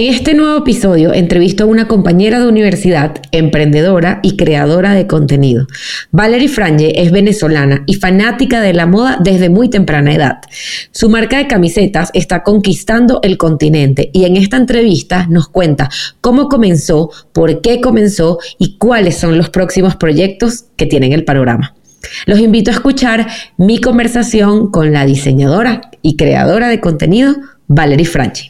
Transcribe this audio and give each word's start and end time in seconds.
En 0.00 0.06
este 0.06 0.32
nuevo 0.32 0.56
episodio 0.56 1.12
entrevisto 1.12 1.64
a 1.64 1.66
una 1.66 1.86
compañera 1.86 2.40
de 2.40 2.48
universidad, 2.48 3.16
emprendedora 3.32 4.20
y 4.22 4.34
creadora 4.38 4.94
de 4.94 5.06
contenido. 5.06 5.66
Valerie 6.10 6.48
Franje 6.48 7.02
es 7.02 7.12
venezolana 7.12 7.82
y 7.84 7.96
fanática 7.96 8.62
de 8.62 8.72
la 8.72 8.86
moda 8.86 9.18
desde 9.22 9.50
muy 9.50 9.68
temprana 9.68 10.14
edad. 10.14 10.38
Su 10.90 11.10
marca 11.10 11.36
de 11.36 11.48
camisetas 11.48 12.08
está 12.14 12.42
conquistando 12.44 13.20
el 13.22 13.36
continente 13.36 14.08
y 14.14 14.24
en 14.24 14.38
esta 14.38 14.56
entrevista 14.56 15.26
nos 15.28 15.48
cuenta 15.48 15.90
cómo 16.22 16.48
comenzó, 16.48 17.10
por 17.34 17.60
qué 17.60 17.82
comenzó 17.82 18.38
y 18.58 18.78
cuáles 18.78 19.18
son 19.18 19.36
los 19.36 19.50
próximos 19.50 19.96
proyectos 19.96 20.64
que 20.76 20.86
tiene 20.86 21.08
en 21.08 21.12
el 21.12 21.26
panorama. 21.26 21.74
Los 22.24 22.40
invito 22.40 22.70
a 22.70 22.74
escuchar 22.74 23.26
mi 23.58 23.82
conversación 23.82 24.70
con 24.70 24.94
la 24.94 25.04
diseñadora 25.04 25.90
y 26.00 26.16
creadora 26.16 26.68
de 26.68 26.80
contenido, 26.80 27.36
Valerie 27.66 28.06
Franchi. 28.06 28.49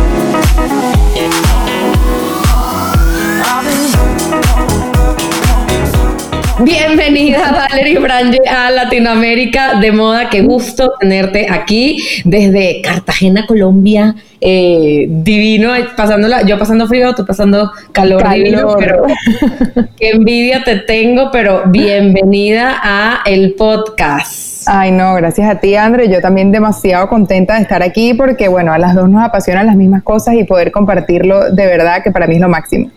Bienvenida 6.63 7.51
Valerie 7.51 7.97
Brange 7.97 8.39
a 8.47 8.69
Latinoamérica 8.69 9.79
de 9.79 9.91
Moda. 9.91 10.29
Qué 10.29 10.41
gusto 10.41 10.93
tenerte 10.99 11.47
aquí 11.49 11.97
desde 12.23 12.81
Cartagena, 12.81 13.47
Colombia. 13.47 14.15
Eh, 14.39 15.07
divino, 15.09 15.71
pasándola, 15.95 16.43
yo 16.43 16.59
pasando 16.59 16.87
frío, 16.87 17.15
tú 17.15 17.25
pasando 17.25 17.71
calor, 17.91 18.27
divino, 18.29 18.75
pero 18.77 19.05
qué 19.97 20.09
envidia 20.09 20.63
te 20.63 20.77
tengo, 20.77 21.29
pero 21.31 21.63
bienvenida 21.67 22.79
a 22.81 23.21
el 23.25 23.53
podcast. 23.53 24.67
Ay, 24.67 24.91
no, 24.91 25.15
gracias 25.15 25.49
a 25.49 25.59
ti, 25.59 25.75
André. 25.75 26.09
Yo 26.09 26.21
también 26.21 26.51
demasiado 26.51 27.07
contenta 27.07 27.55
de 27.55 27.63
estar 27.63 27.81
aquí 27.81 28.13
porque, 28.13 28.47
bueno, 28.47 28.71
a 28.71 28.77
las 28.77 28.93
dos 28.93 29.09
nos 29.09 29.23
apasionan 29.23 29.65
las 29.65 29.75
mismas 29.75 30.03
cosas 30.03 30.35
y 30.35 30.43
poder 30.43 30.71
compartirlo 30.71 31.51
de 31.51 31.65
verdad 31.65 32.03
que 32.03 32.11
para 32.11 32.27
mí 32.27 32.35
es 32.35 32.41
lo 32.41 32.49
máximo. 32.49 32.91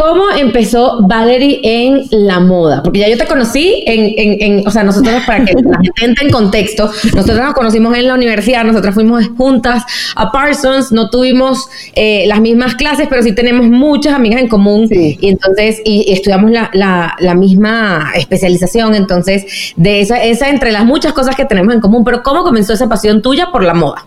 ¿Cómo 0.00 0.30
empezó 0.34 1.02
Valerie 1.02 1.60
en 1.62 2.06
la 2.10 2.40
moda? 2.40 2.82
Porque 2.82 3.00
ya 3.00 3.08
yo 3.10 3.18
te 3.18 3.26
conocí 3.26 3.84
en, 3.86 4.66
o 4.66 4.70
sea, 4.70 4.82
nosotros 4.82 5.14
para 5.26 5.44
que 5.44 5.52
la 5.52 5.76
gente 5.76 6.00
entre 6.00 6.24
en 6.24 6.32
contexto, 6.32 6.90
nosotros 7.14 7.38
nos 7.38 7.52
conocimos 7.52 7.94
en 7.94 8.06
la 8.06 8.14
universidad, 8.14 8.64
nosotras 8.64 8.94
fuimos 8.94 9.28
juntas 9.36 9.84
a 10.16 10.32
Parsons, 10.32 10.90
no 10.90 11.10
tuvimos 11.10 11.68
eh, 11.94 12.24
las 12.28 12.40
mismas 12.40 12.76
clases, 12.76 13.08
pero 13.10 13.22
sí 13.22 13.34
tenemos 13.34 13.66
muchas 13.66 14.14
amigas 14.14 14.40
en 14.40 14.48
común 14.48 14.88
y 14.90 15.28
entonces, 15.28 15.82
y, 15.84 16.10
estudiamos 16.10 16.50
la, 16.50 16.70
la, 17.18 17.34
misma 17.34 18.12
especialización, 18.14 18.94
entonces, 18.94 19.74
de 19.76 20.00
esa, 20.00 20.24
esa 20.24 20.48
entre 20.48 20.72
las 20.72 20.86
muchas 20.86 21.12
cosas 21.12 21.36
que 21.36 21.44
tenemos 21.44 21.74
en 21.74 21.80
común, 21.80 22.04
pero 22.04 22.22
¿cómo 22.22 22.42
comenzó 22.42 22.72
esa 22.72 22.88
pasión 22.88 23.20
tuya 23.20 23.50
por 23.52 23.62
la 23.62 23.74
moda? 23.74 24.06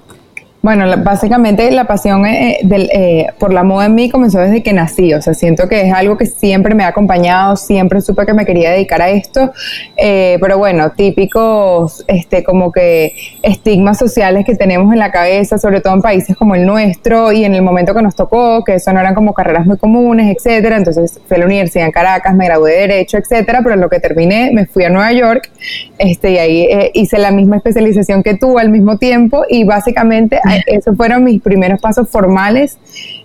Bueno, 0.64 0.86
básicamente 1.04 1.70
la 1.72 1.84
pasión 1.84 2.26
eh, 2.26 2.60
eh, 2.62 2.90
eh, 2.94 3.28
por 3.38 3.52
la 3.52 3.64
moda 3.64 3.88
en 3.88 3.96
mí 3.96 4.10
comenzó 4.10 4.40
desde 4.40 4.64
que 4.64 4.72
nací, 4.72 5.14
o 5.14 5.22
sea, 5.22 5.34
siento 5.34 5.68
que 5.68 5.82
es 5.82 5.94
algo 5.94 6.16
que 6.16 6.26
siempre 6.26 6.74
me 6.74 6.86
ha 6.86 6.88
acompañado, 6.88 7.58
siempre 7.58 8.00
supe 8.00 8.26
que 8.26 8.34
me 8.34 8.46
quería 8.46 8.72
dedicar 8.72 9.02
a 9.02 9.10
esto, 9.10 9.52
pero 9.98 10.58
bueno, 10.58 10.94
típicos, 10.94 12.06
este, 12.08 12.46
como 12.46 12.72
que 12.72 13.14
estigmas 13.42 13.98
sociales 13.98 14.46
que 14.46 14.56
tenemos 14.56 14.94
en 14.94 15.00
la 15.00 15.12
cabeza, 15.12 15.58
sobre 15.58 15.82
todo 15.82 15.96
en 15.96 16.02
países 16.02 16.38
como 16.38 16.56
el 16.56 16.66
nuestro 16.66 17.34
y 17.34 17.44
en 17.44 17.56
el 17.56 17.62
momento 17.62 17.94
que 17.94 18.02
nos 18.02 18.16
tocó, 18.16 18.64
que 18.64 18.76
eso 18.76 18.94
no 18.94 19.02
eran 19.02 19.16
como 19.16 19.34
carreras 19.34 19.66
muy 19.66 19.78
comunes, 19.78 20.34
etcétera, 20.34 20.78
entonces 20.78 21.20
fui 21.28 21.36
a 21.36 21.40
la 21.42 21.46
universidad 21.46 21.88
en 21.88 21.92
Caracas, 21.92 22.34
me 22.36 22.46
gradué 22.46 22.72
de 22.72 22.78
Derecho, 22.88 23.18
etcétera, 23.18 23.60
pero 23.64 23.76
en 23.76 23.82
lo 23.82 23.90
que 23.90 24.00
terminé 24.00 24.52
me 24.54 24.66
fui 24.66 24.86
a 24.86 24.90
Nueva 24.90 25.12
York, 25.12 25.52
este, 25.98 26.32
y 26.32 26.38
ahí 26.38 26.90
hice 26.94 27.18
la 27.20 27.32
misma 27.32 27.58
especialización 27.58 28.24
que 28.24 28.36
tú 28.36 28.58
al 28.58 28.70
mismo 28.70 28.98
tiempo 28.98 29.44
y 29.50 29.66
básicamente 29.66 30.40
esos 30.66 30.96
fueron 30.96 31.24
mis 31.24 31.42
primeros 31.42 31.80
pasos 31.80 32.10
formales 32.10 32.78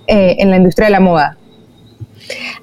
eh, 0.06 0.36
en 0.38 0.50
la 0.50 0.56
industria 0.56 0.86
de 0.86 0.92
la 0.92 1.00
moda. 1.00 1.36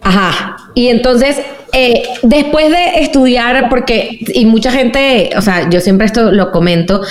Ajá. 0.02 0.58
Y 0.76 0.88
entonces, 0.88 1.38
eh, 1.74 2.04
después 2.22 2.70
de 2.70 3.02
estudiar, 3.02 3.70
porque, 3.70 4.20
y 4.34 4.46
mucha 4.46 4.72
gente, 4.72 5.32
o 5.38 5.42
sea, 5.42 5.70
yo 5.70 5.80
siempre 5.82 6.06
esto 6.06 6.32
lo 6.32 6.52
comento, 6.52 7.02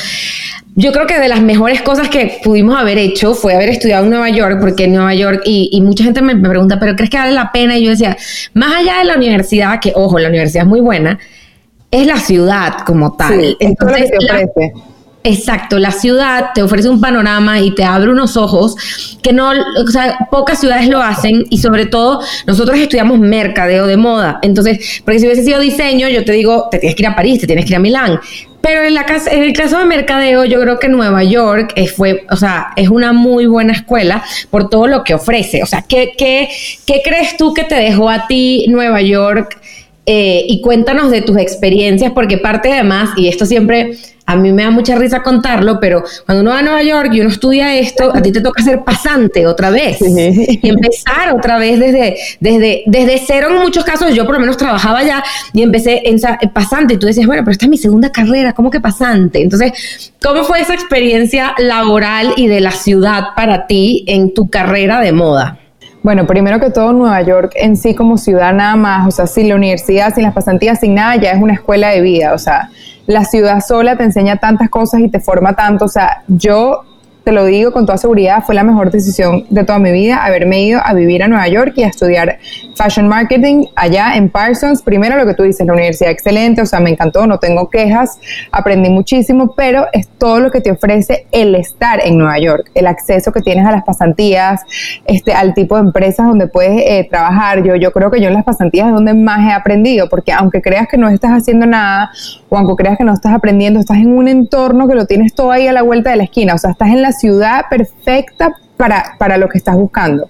yo 0.76 0.92
creo 0.92 1.06
que 1.06 1.18
de 1.18 1.28
las 1.28 1.40
mejores 1.40 1.82
cosas 1.82 2.08
que 2.08 2.40
pudimos 2.42 2.78
haber 2.78 2.98
hecho 2.98 3.34
fue 3.34 3.54
haber 3.54 3.70
estudiado 3.70 4.04
en 4.04 4.10
Nueva 4.10 4.28
York, 4.30 4.58
porque 4.60 4.84
en 4.84 4.94
Nueva 4.94 5.14
York, 5.14 5.42
y, 5.44 5.80
mucha 5.82 6.04
gente 6.04 6.20
me, 6.20 6.36
pregunta, 6.36 6.80
¿pero 6.80 6.96
crees 6.96 7.10
que 7.10 7.16
vale 7.16 7.32
la 7.32 7.52
pena? 7.52 7.78
Y 7.78 7.84
yo 7.84 7.90
decía, 7.90 8.16
más 8.54 8.74
allá 8.74 8.98
de 8.98 9.04
la 9.04 9.16
universidad, 9.16 9.80
que 9.80 9.92
ojo, 9.94 10.18
la 10.18 10.28
universidad 10.28 10.64
es 10.64 10.68
muy 10.68 10.80
buena, 10.80 11.18
es 11.90 12.06
la 12.06 12.18
ciudad 12.18 12.78
como 12.84 13.16
tal. 13.16 13.56
Entonces, 13.60 14.10
Exacto, 15.26 15.78
la 15.78 15.90
ciudad 15.90 16.50
te 16.54 16.62
ofrece 16.62 16.86
un 16.90 17.00
panorama 17.00 17.58
y 17.58 17.74
te 17.74 17.82
abre 17.82 18.10
unos 18.10 18.36
ojos 18.36 18.76
que 19.22 19.32
no, 19.32 19.52
o 19.52 19.90
sea, 19.90 20.18
pocas 20.30 20.60
ciudades 20.60 20.86
lo 20.86 21.00
hacen 21.00 21.46
y 21.48 21.56
sobre 21.56 21.86
todo 21.86 22.20
nosotros 22.46 22.78
estudiamos 22.78 23.18
mercadeo 23.18 23.86
de 23.86 23.96
moda. 23.96 24.38
Entonces, 24.42 25.00
porque 25.02 25.18
si 25.18 25.24
hubiese 25.24 25.44
sido 25.44 25.60
diseño, 25.60 26.10
yo 26.10 26.26
te 26.26 26.32
digo, 26.32 26.68
te 26.70 26.78
tienes 26.78 26.94
que 26.94 27.04
ir 27.04 27.08
a 27.08 27.16
París, 27.16 27.40
te 27.40 27.46
tienes 27.46 27.64
que 27.64 27.70
ir 27.70 27.76
a 27.76 27.78
Milán. 27.78 28.20
Pero 28.60 28.82
en, 28.82 28.92
la, 28.92 29.06
en 29.30 29.42
el 29.42 29.54
caso 29.54 29.78
de 29.78 29.86
mercadeo, 29.86 30.44
yo 30.44 30.60
creo 30.60 30.78
que 30.78 30.88
Nueva 30.88 31.24
York 31.24 31.72
es, 31.74 31.92
fue, 31.92 32.26
o 32.30 32.36
sea, 32.36 32.72
es 32.76 32.90
una 32.90 33.14
muy 33.14 33.46
buena 33.46 33.72
escuela 33.72 34.22
por 34.50 34.68
todo 34.68 34.88
lo 34.88 35.04
que 35.04 35.14
ofrece. 35.14 35.62
O 35.62 35.66
sea, 35.66 35.82
¿qué, 35.88 36.12
qué, 36.18 36.50
qué 36.86 37.00
crees 37.02 37.38
tú 37.38 37.54
que 37.54 37.64
te 37.64 37.76
dejó 37.76 38.10
a 38.10 38.26
ti 38.26 38.66
Nueva 38.68 39.00
York? 39.00 39.58
Eh, 40.06 40.44
y 40.48 40.60
cuéntanos 40.60 41.10
de 41.10 41.22
tus 41.22 41.38
experiencias, 41.38 42.12
porque 42.12 42.36
parte 42.36 42.70
además, 42.72 43.10
y 43.16 43.28
esto 43.28 43.46
siempre 43.46 43.96
a 44.26 44.36
mí 44.36 44.52
me 44.52 44.62
da 44.62 44.70
mucha 44.70 44.96
risa 44.96 45.22
contarlo, 45.22 45.78
pero 45.80 46.02
cuando 46.24 46.42
uno 46.42 46.50
va 46.50 46.58
a 46.58 46.62
Nueva 46.62 46.82
York 46.82 47.10
y 47.12 47.20
uno 47.20 47.28
estudia 47.28 47.74
esto, 47.76 48.10
a 48.14 48.22
ti 48.22 48.32
te 48.32 48.40
toca 48.40 48.62
ser 48.62 48.82
pasante 48.82 49.46
otra 49.46 49.70
vez 49.70 49.98
y 50.00 50.68
empezar 50.68 51.34
otra 51.34 51.58
vez 51.58 51.78
desde, 51.78 52.16
desde, 52.40 52.82
desde 52.86 53.22
cero 53.26 53.48
en 53.50 53.58
muchos 53.62 53.84
casos. 53.84 54.14
Yo 54.14 54.24
por 54.24 54.34
lo 54.34 54.40
menos 54.40 54.56
trabajaba 54.56 55.00
allá 55.00 55.22
y 55.52 55.62
empecé 55.62 56.02
en 56.04 56.18
pasante 56.52 56.94
y 56.94 56.96
tú 56.98 57.06
decías, 57.06 57.26
bueno, 57.26 57.42
pero 57.42 57.52
esta 57.52 57.66
es 57.66 57.70
mi 57.70 57.78
segunda 57.78 58.10
carrera, 58.10 58.52
¿cómo 58.52 58.70
que 58.70 58.80
pasante? 58.80 59.42
Entonces, 59.42 60.12
¿cómo 60.22 60.44
fue 60.44 60.60
esa 60.60 60.74
experiencia 60.74 61.54
laboral 61.58 62.32
y 62.36 62.46
de 62.46 62.60
la 62.60 62.72
ciudad 62.72 63.28
para 63.36 63.66
ti 63.66 64.04
en 64.06 64.32
tu 64.32 64.48
carrera 64.48 65.00
de 65.00 65.12
moda? 65.12 65.63
Bueno, 66.04 66.26
primero 66.26 66.60
que 66.60 66.68
todo, 66.68 66.92
Nueva 66.92 67.22
York 67.22 67.52
en 67.54 67.78
sí 67.78 67.94
como 67.94 68.18
ciudad 68.18 68.52
nada 68.52 68.76
más, 68.76 69.08
o 69.08 69.10
sea, 69.10 69.26
sin 69.26 69.48
la 69.48 69.54
universidad, 69.54 70.14
sin 70.14 70.24
las 70.24 70.34
pasantías, 70.34 70.80
sin 70.80 70.94
nada, 70.94 71.16
ya 71.16 71.30
es 71.30 71.42
una 71.42 71.54
escuela 71.54 71.88
de 71.88 72.02
vida, 72.02 72.34
o 72.34 72.38
sea, 72.38 72.68
la 73.06 73.24
ciudad 73.24 73.60
sola 73.66 73.96
te 73.96 74.04
enseña 74.04 74.36
tantas 74.36 74.68
cosas 74.68 75.00
y 75.00 75.08
te 75.08 75.18
forma 75.18 75.56
tanto. 75.56 75.86
O 75.86 75.88
sea, 75.88 76.22
yo 76.28 76.82
te 77.24 77.32
lo 77.32 77.46
digo 77.46 77.72
con 77.72 77.86
toda 77.86 77.96
seguridad, 77.96 78.44
fue 78.44 78.54
la 78.54 78.64
mejor 78.64 78.90
decisión 78.90 79.44
de 79.48 79.64
toda 79.64 79.78
mi 79.78 79.92
vida 79.92 80.24
haberme 80.24 80.62
ido 80.62 80.80
a 80.84 80.92
vivir 80.92 81.22
a 81.22 81.28
Nueva 81.28 81.48
York 81.48 81.72
y 81.76 81.82
a 81.82 81.88
estudiar 81.88 82.38
fashion 82.76 83.08
marketing 83.08 83.64
allá 83.76 84.14
en 84.16 84.28
Parsons. 84.28 84.82
Primero 84.82 85.16
lo 85.16 85.24
que 85.24 85.32
tú 85.32 85.42
dices, 85.42 85.66
la 85.66 85.72
universidad 85.72 86.10
excelente, 86.10 86.60
o 86.60 86.66
sea, 86.66 86.80
me 86.80 86.90
encantó, 86.90 87.26
no 87.26 87.38
tengo 87.38 87.70
quejas, 87.70 88.18
aprendí 88.52 88.90
muchísimo, 88.90 89.54
pero 89.56 89.86
es 89.94 90.06
todo 90.08 90.40
lo 90.40 90.50
que 90.50 90.60
te 90.60 90.70
ofrece 90.70 91.26
el 91.32 91.54
estar 91.54 92.00
en 92.04 92.18
Nueva 92.18 92.38
York, 92.38 92.70
el 92.74 92.86
acceso 92.86 93.32
que 93.32 93.40
tienes 93.40 93.66
a 93.66 93.72
las 93.72 93.84
pasantías, 93.84 94.60
este, 95.06 95.32
al 95.32 95.54
tipo 95.54 95.76
de 95.76 95.82
empresas 95.82 96.26
donde 96.26 96.46
puedes 96.46 96.82
eh, 96.84 97.08
trabajar. 97.10 97.62
Yo, 97.62 97.74
yo 97.76 97.90
creo 97.92 98.10
que 98.10 98.20
yo 98.20 98.28
en 98.28 98.34
las 98.34 98.44
pasantías 98.44 98.88
es 98.88 98.92
donde 98.92 99.14
más 99.14 99.48
he 99.48 99.52
aprendido, 99.52 100.10
porque 100.10 100.32
aunque 100.32 100.60
creas 100.60 100.88
que 100.88 100.98
no 100.98 101.08
estás 101.08 101.30
haciendo 101.30 101.64
nada 101.64 102.10
o 102.50 102.58
aunque 102.58 102.74
creas 102.82 102.98
que 102.98 103.04
no 103.04 103.14
estás 103.14 103.32
aprendiendo, 103.32 103.80
estás 103.80 103.96
en 103.96 104.12
un 104.12 104.28
entorno 104.28 104.86
que 104.88 104.94
lo 104.94 105.06
tienes 105.06 105.32
todo 105.34 105.52
ahí 105.52 105.66
a 105.66 105.72
la 105.72 105.80
vuelta 105.80 106.10
de 106.10 106.16
la 106.16 106.24
esquina, 106.24 106.54
o 106.54 106.58
sea, 106.58 106.72
estás 106.72 106.88
en 106.88 107.00
la 107.00 107.13
ciudad 107.14 107.64
perfecta 107.70 108.54
para, 108.76 109.16
para 109.18 109.38
lo 109.38 109.48
que 109.48 109.58
estás 109.58 109.76
buscando. 109.76 110.28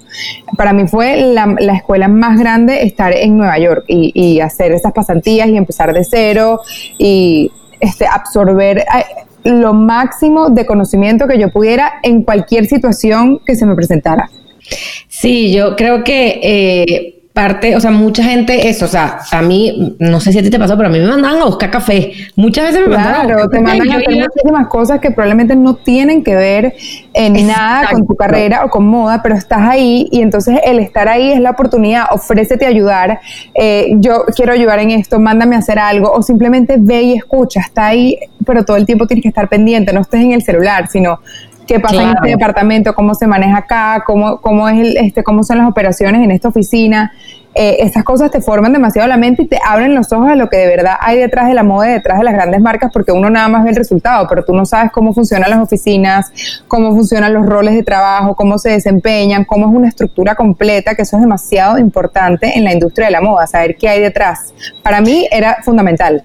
Para 0.57 0.73
mí 0.73 0.87
fue 0.87 1.17
la, 1.33 1.57
escuela 1.75 2.09
más 2.09 2.39
grande 2.39 2.83
estar 2.83 3.13
en 3.13 3.37
Nueva 3.37 3.59
York 3.59 3.85
y, 3.89 4.41
hacer 4.41 4.73
esas 4.73 4.93
pasantías 4.93 5.49
y 5.49 5.57
empezar 5.57 5.93
de 5.93 6.05
cero 6.05 6.61
y 6.99 7.51
este, 7.81 8.07
absorber 8.07 8.79
eh, 8.79 8.85
lo 9.45 9.75
máximo 9.75 10.51
de 10.51 10.67
conocimiento 10.67 11.27
que 11.27 11.39
yo 11.39 11.51
pudiera 11.51 11.95
en 12.03 12.23
cualquier 12.23 12.67
situación 12.67 13.41
que 13.45 13.57
se 13.57 13.67
me 13.67 13.75
presentara. 13.75 14.31
Sí, 15.09 15.53
yo 15.53 15.77
creo 15.77 16.05
que... 16.05 16.41
Eh, 16.43 17.14
parte, 17.35 17.75
o 17.75 17.81
sea, 17.81 17.91
mucha 17.91 18.23
gente 18.23 18.69
eso, 18.69 18.85
o 18.85 18.89
sea, 18.89 19.19
a 19.33 19.43
mí, 19.43 19.97
no 19.99 20.21
sé 20.21 20.31
si 20.31 20.39
a 20.39 20.43
ti 20.43 20.51
te 20.51 20.59
pasó, 20.59 20.77
pero 20.77 20.89
a 20.89 20.93
mí 20.93 21.01
me 21.01 21.09
mandaban 21.09 21.43
a 21.43 21.47
buscar 21.47 21.69
café. 21.69 22.13
Muchas 22.37 22.67
veces 22.67 22.83
me 22.87 22.95
mandaban 22.95 23.29
a 23.29 23.35
buscar 23.35 23.51
te 23.51 23.61
mandan 23.61 23.91
a 23.91 23.97
hacer 23.97 24.15
muchísimas 24.15 24.69
cosas 24.69 25.01
que 25.01 25.11
probablemente 25.11 25.57
no 25.57 25.75
tienen 25.75 26.23
que 26.23 26.37
ver 26.37 26.75
en 27.13 27.45
nada 27.45 27.89
con 27.91 28.07
tu 28.07 28.15
carrera 28.15 28.65
o 28.65 28.71
con 28.71 28.87
moda, 28.87 29.21
pero 29.21 29.35
estás 29.35 29.63
ahí 29.63 30.09
y 30.13 30.23
entonces 30.23 30.61
el 30.65 30.79
estar 30.79 31.09
ahí 31.09 31.33
es 31.33 31.41
la 31.41 31.51
oportunidad, 31.51 32.05
ofrécete 32.13 32.67
ayudar, 32.67 33.19
eh, 33.53 33.95
yo 33.97 34.27
quiero 34.37 34.53
ayudar 34.53 34.79
en 34.79 34.93
esto, 34.93 35.19
mándame 35.19 35.57
a 35.57 35.59
hacer 35.59 35.81
algo 35.81 36.13
o 36.13 36.23
simplemente 36.23 36.77
ve 36.79 37.03
y 37.03 37.13
escucha, 37.15 37.61
está 37.63 37.87
ahí, 37.87 38.17
pero 38.47 38.65
todo 38.65 38.77
el 38.77 38.87
tiempo 38.87 39.09
tienes 39.09 39.25
que 39.25 39.29
estar 39.31 39.49
pendiente, 39.49 39.93
no 39.93 40.03
estés 40.03 40.21
en 40.21 40.31
el 40.31 40.43
celular, 40.43 40.87
sino 40.89 41.19
qué 41.67 41.81
pasa 41.81 42.03
en 42.03 42.09
este 42.11 42.29
departamento, 42.31 42.95
cómo 42.95 43.15
se 43.15 43.27
maneja 43.27 43.59
acá, 43.59 44.03
cómo, 44.07 44.41
cómo, 44.41 44.69
es 44.69 44.79
el, 44.79 44.97
este, 44.97 45.23
cómo 45.23 45.43
son 45.43 45.59
las 45.59 45.69
operaciones 45.69 46.23
en 46.23 46.31
esta 46.31 46.49
oficina. 46.49 47.13
Eh, 47.57 47.85
esas 47.85 48.03
cosas 48.03 48.33
te 48.33 48.41
forman 48.41 48.73
demasiado 48.73 49.07
la 49.07 49.17
mente 49.17 49.45
y 49.45 49.47
te 49.47 49.61
abren 49.65 49.95
los 49.95 50.13
ojos 50.13 50.29
a 50.29 50.35
lo 50.35 50.49
que 50.49 50.57
de 50.57 50.67
verdad 50.67 50.97
hay 50.99 51.19
detrás 51.19 51.47
de 51.47 51.55
la 51.55 51.63
moda 51.63 51.89
y 51.89 51.93
detrás 51.93 52.19
de 52.19 52.25
las 52.25 52.35
grandes 52.35 52.61
marcas, 52.61 52.91
porque 52.93 53.13
uno 53.13 53.31
nada 53.31 53.47
más 53.47 53.63
ve 53.63 53.71
el 53.71 53.77
resultado, 53.77 54.27
pero 54.29 54.45
tú 54.45 54.53
no 54.55 54.67
sabes 54.67 54.91
cómo 54.91 55.15
funcionan 55.15 55.51
las 55.51 55.61
oficinas, 55.61 56.33
cómo 56.67 56.91
funcionan 56.93 57.33
los 57.33 57.47
roles 57.47 57.75
de 57.75 57.85
trabajo, 57.85 58.35
cómo 58.35 58.59
se 58.59 58.71
desempeñan, 58.71 59.45
cómo 59.45 59.69
es 59.69 59.75
una 59.75 59.89
estructura 59.89 60.35
completa, 60.35 60.97
que 60.97 61.03
eso 61.03 61.17
es 61.17 61.23
demasiado 61.23 61.79
importante 61.79 62.59
en 62.59 62.65
la 62.65 62.73
industria 62.73 63.07
de 63.07 63.13
la 63.13 63.21
moda, 63.21 63.47
saber 63.47 63.77
qué 63.77 63.89
hay 63.89 64.01
detrás. 64.01 64.53
Para 64.83 65.01
mí 65.01 65.29
era 65.31 65.59
fundamental. 65.63 66.25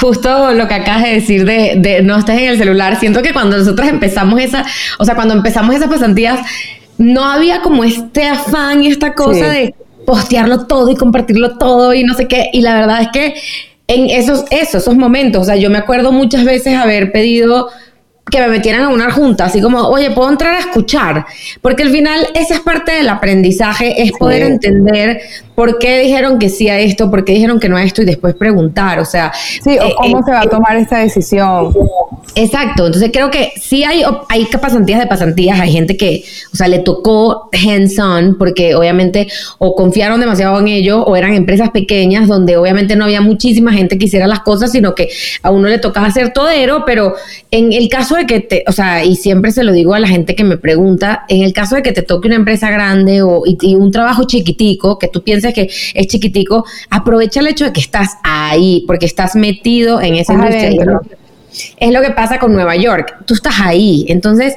Justo 0.00 0.52
lo 0.52 0.68
que 0.68 0.74
acabas 0.74 1.04
de 1.04 1.14
decir 1.14 1.44
de, 1.44 2.00
no 2.02 2.18
estés 2.18 2.38
en 2.38 2.48
el 2.48 2.58
celular, 2.58 2.98
siento 2.98 3.22
que 3.22 3.32
cuando 3.32 3.58
nosotros 3.58 3.88
empezamos 3.88 4.40
esa, 4.40 4.64
o 4.98 5.04
sea, 5.04 5.14
cuando 5.14 5.34
empezamos 5.34 5.74
esas 5.74 5.88
pasantías, 5.88 6.40
no 6.98 7.24
había 7.24 7.62
como 7.62 7.84
este 7.84 8.26
afán 8.26 8.82
y 8.82 8.88
esta 8.88 9.14
cosa 9.14 9.48
de 9.48 9.74
postearlo 10.04 10.66
todo 10.66 10.90
y 10.90 10.96
compartirlo 10.96 11.58
todo 11.58 11.94
y 11.94 12.02
no 12.02 12.14
sé 12.14 12.26
qué. 12.26 12.50
Y 12.52 12.62
la 12.62 12.74
verdad 12.74 13.02
es 13.02 13.08
que 13.08 13.34
en 13.86 14.10
esos, 14.10 14.44
esos, 14.50 14.82
esos 14.82 14.96
momentos, 14.96 15.42
o 15.42 15.44
sea, 15.44 15.56
yo 15.56 15.70
me 15.70 15.78
acuerdo 15.78 16.12
muchas 16.12 16.44
veces 16.44 16.76
haber 16.76 17.12
pedido 17.12 17.68
que 18.30 18.40
me 18.40 18.48
metieran 18.48 18.82
a 18.82 18.88
una 18.88 19.10
junta, 19.10 19.46
así 19.46 19.60
como, 19.60 19.80
oye, 19.88 20.10
puedo 20.10 20.28
entrar 20.28 20.54
a 20.54 20.58
escuchar, 20.58 21.26
porque 21.60 21.82
al 21.82 21.90
final 21.90 22.26
esa 22.34 22.54
es 22.54 22.60
parte 22.60 22.92
del 22.92 23.08
aprendizaje, 23.08 24.02
es 24.02 24.12
poder 24.12 24.42
entender 24.42 25.20
por 25.54 25.78
qué 25.78 26.00
dijeron 26.00 26.38
que 26.38 26.48
sí 26.48 26.68
a 26.68 26.78
esto, 26.78 27.10
por 27.10 27.24
qué 27.24 27.32
dijeron 27.32 27.58
que 27.58 27.68
no 27.68 27.76
a 27.76 27.82
esto 27.82 28.02
y 28.02 28.04
después 28.04 28.34
preguntar, 28.34 29.00
o 29.00 29.04
sea... 29.04 29.32
Sí, 29.34 29.78
o 29.78 29.86
eh, 29.86 29.94
cómo 29.96 30.20
eh, 30.20 30.22
se 30.24 30.30
va 30.30 30.40
a 30.40 30.44
eh, 30.44 30.48
tomar 30.48 30.76
esta 30.76 30.98
decisión. 30.98 31.74
Exacto, 32.40 32.86
entonces 32.86 33.10
creo 33.12 33.32
que 33.32 33.52
sí 33.60 33.82
hay, 33.82 34.04
hay 34.28 34.44
pasantías 34.46 35.00
de 35.00 35.08
pasantías, 35.08 35.58
hay 35.58 35.72
gente 35.72 35.96
que, 35.96 36.22
o 36.52 36.56
sea, 36.56 36.68
le 36.68 36.78
tocó 36.78 37.50
hands-on 37.52 38.38
porque 38.38 38.76
obviamente 38.76 39.26
o 39.58 39.74
confiaron 39.74 40.20
demasiado 40.20 40.60
en 40.60 40.68
ello 40.68 41.02
o 41.02 41.16
eran 41.16 41.34
empresas 41.34 41.70
pequeñas 41.70 42.28
donde 42.28 42.56
obviamente 42.56 42.94
no 42.94 43.06
había 43.06 43.20
muchísima 43.20 43.72
gente 43.72 43.98
que 43.98 44.06
hiciera 44.06 44.28
las 44.28 44.38
cosas, 44.40 44.70
sino 44.70 44.94
que 44.94 45.08
a 45.42 45.50
uno 45.50 45.66
le 45.66 45.80
tocaba 45.80 46.06
hacer 46.06 46.32
todero, 46.32 46.84
pero 46.86 47.14
en 47.50 47.72
el 47.72 47.88
caso 47.88 48.14
de 48.14 48.24
que 48.24 48.38
te, 48.38 48.62
o 48.68 48.72
sea, 48.72 49.04
y 49.04 49.16
siempre 49.16 49.50
se 49.50 49.64
lo 49.64 49.72
digo 49.72 49.94
a 49.94 49.98
la 49.98 50.06
gente 50.06 50.36
que 50.36 50.44
me 50.44 50.58
pregunta, 50.58 51.24
en 51.28 51.42
el 51.42 51.52
caso 51.52 51.74
de 51.74 51.82
que 51.82 51.90
te 51.90 52.02
toque 52.02 52.28
una 52.28 52.36
empresa 52.36 52.70
grande 52.70 53.20
o 53.20 53.42
y 53.46 53.74
un 53.74 53.90
trabajo 53.90 54.22
chiquitico, 54.28 54.96
que 54.96 55.08
tú 55.08 55.24
pienses 55.24 55.52
que 55.52 55.68
es 55.94 56.06
chiquitico, 56.06 56.64
aprovecha 56.88 57.40
el 57.40 57.48
hecho 57.48 57.64
de 57.64 57.72
que 57.72 57.80
estás 57.80 58.10
ahí, 58.22 58.84
porque 58.86 59.06
estás 59.06 59.34
metido 59.34 60.00
en 60.00 60.14
esa 60.14 60.34
industria. 60.34 61.00
Es 61.78 61.92
lo 61.92 62.00
que 62.02 62.10
pasa 62.10 62.38
con 62.38 62.52
Nueva 62.52 62.76
York. 62.76 63.16
Tú 63.24 63.34
estás 63.34 63.60
ahí. 63.60 64.06
Entonces, 64.08 64.54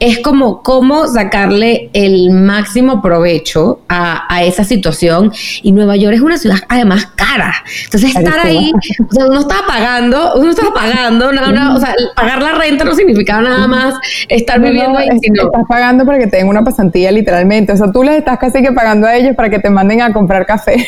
es 0.00 0.20
como 0.20 0.62
cómo 0.62 1.06
sacarle 1.06 1.90
el 1.92 2.30
máximo 2.30 3.00
provecho 3.00 3.80
a, 3.88 4.42
esa 4.44 4.64
situación. 4.64 5.32
Y 5.62 5.72
Nueva 5.72 5.96
York 5.96 6.14
es 6.14 6.20
una 6.20 6.38
ciudad 6.38 6.58
además 6.68 7.06
cara. 7.14 7.54
Entonces, 7.84 8.14
estar 8.14 8.46
ahí, 8.46 8.72
o 9.08 9.14
sea, 9.14 9.26
uno 9.26 9.40
está 9.40 9.56
pagando, 9.66 10.34
uno 10.36 10.50
está 10.50 10.72
pagando, 10.72 11.28
o 11.28 11.80
sea, 11.80 11.94
pagar 12.14 12.42
la 12.42 12.52
renta 12.52 12.84
no 12.84 12.94
significaba 12.94 13.42
nada 13.42 13.66
más 13.66 13.94
estar 14.28 14.60
viviendo 14.60 14.98
ahí. 14.98 15.08
Sino... 15.20 15.44
Estás 15.44 15.64
pagando 15.68 16.04
para 16.04 16.18
que 16.18 16.26
te 16.26 16.36
den 16.38 16.48
una 16.48 16.62
pasantía, 16.62 17.10
literalmente. 17.10 17.72
O 17.72 17.76
sea, 17.76 17.90
tú 17.92 18.02
les 18.02 18.16
estás 18.18 18.38
casi 18.38 18.62
que 18.62 18.72
pagando 18.72 19.06
a 19.06 19.16
ellos 19.16 19.34
para 19.36 19.50
que 19.50 19.58
te 19.58 19.70
manden 19.70 20.02
a 20.02 20.12
comprar 20.12 20.46
café. 20.46 20.86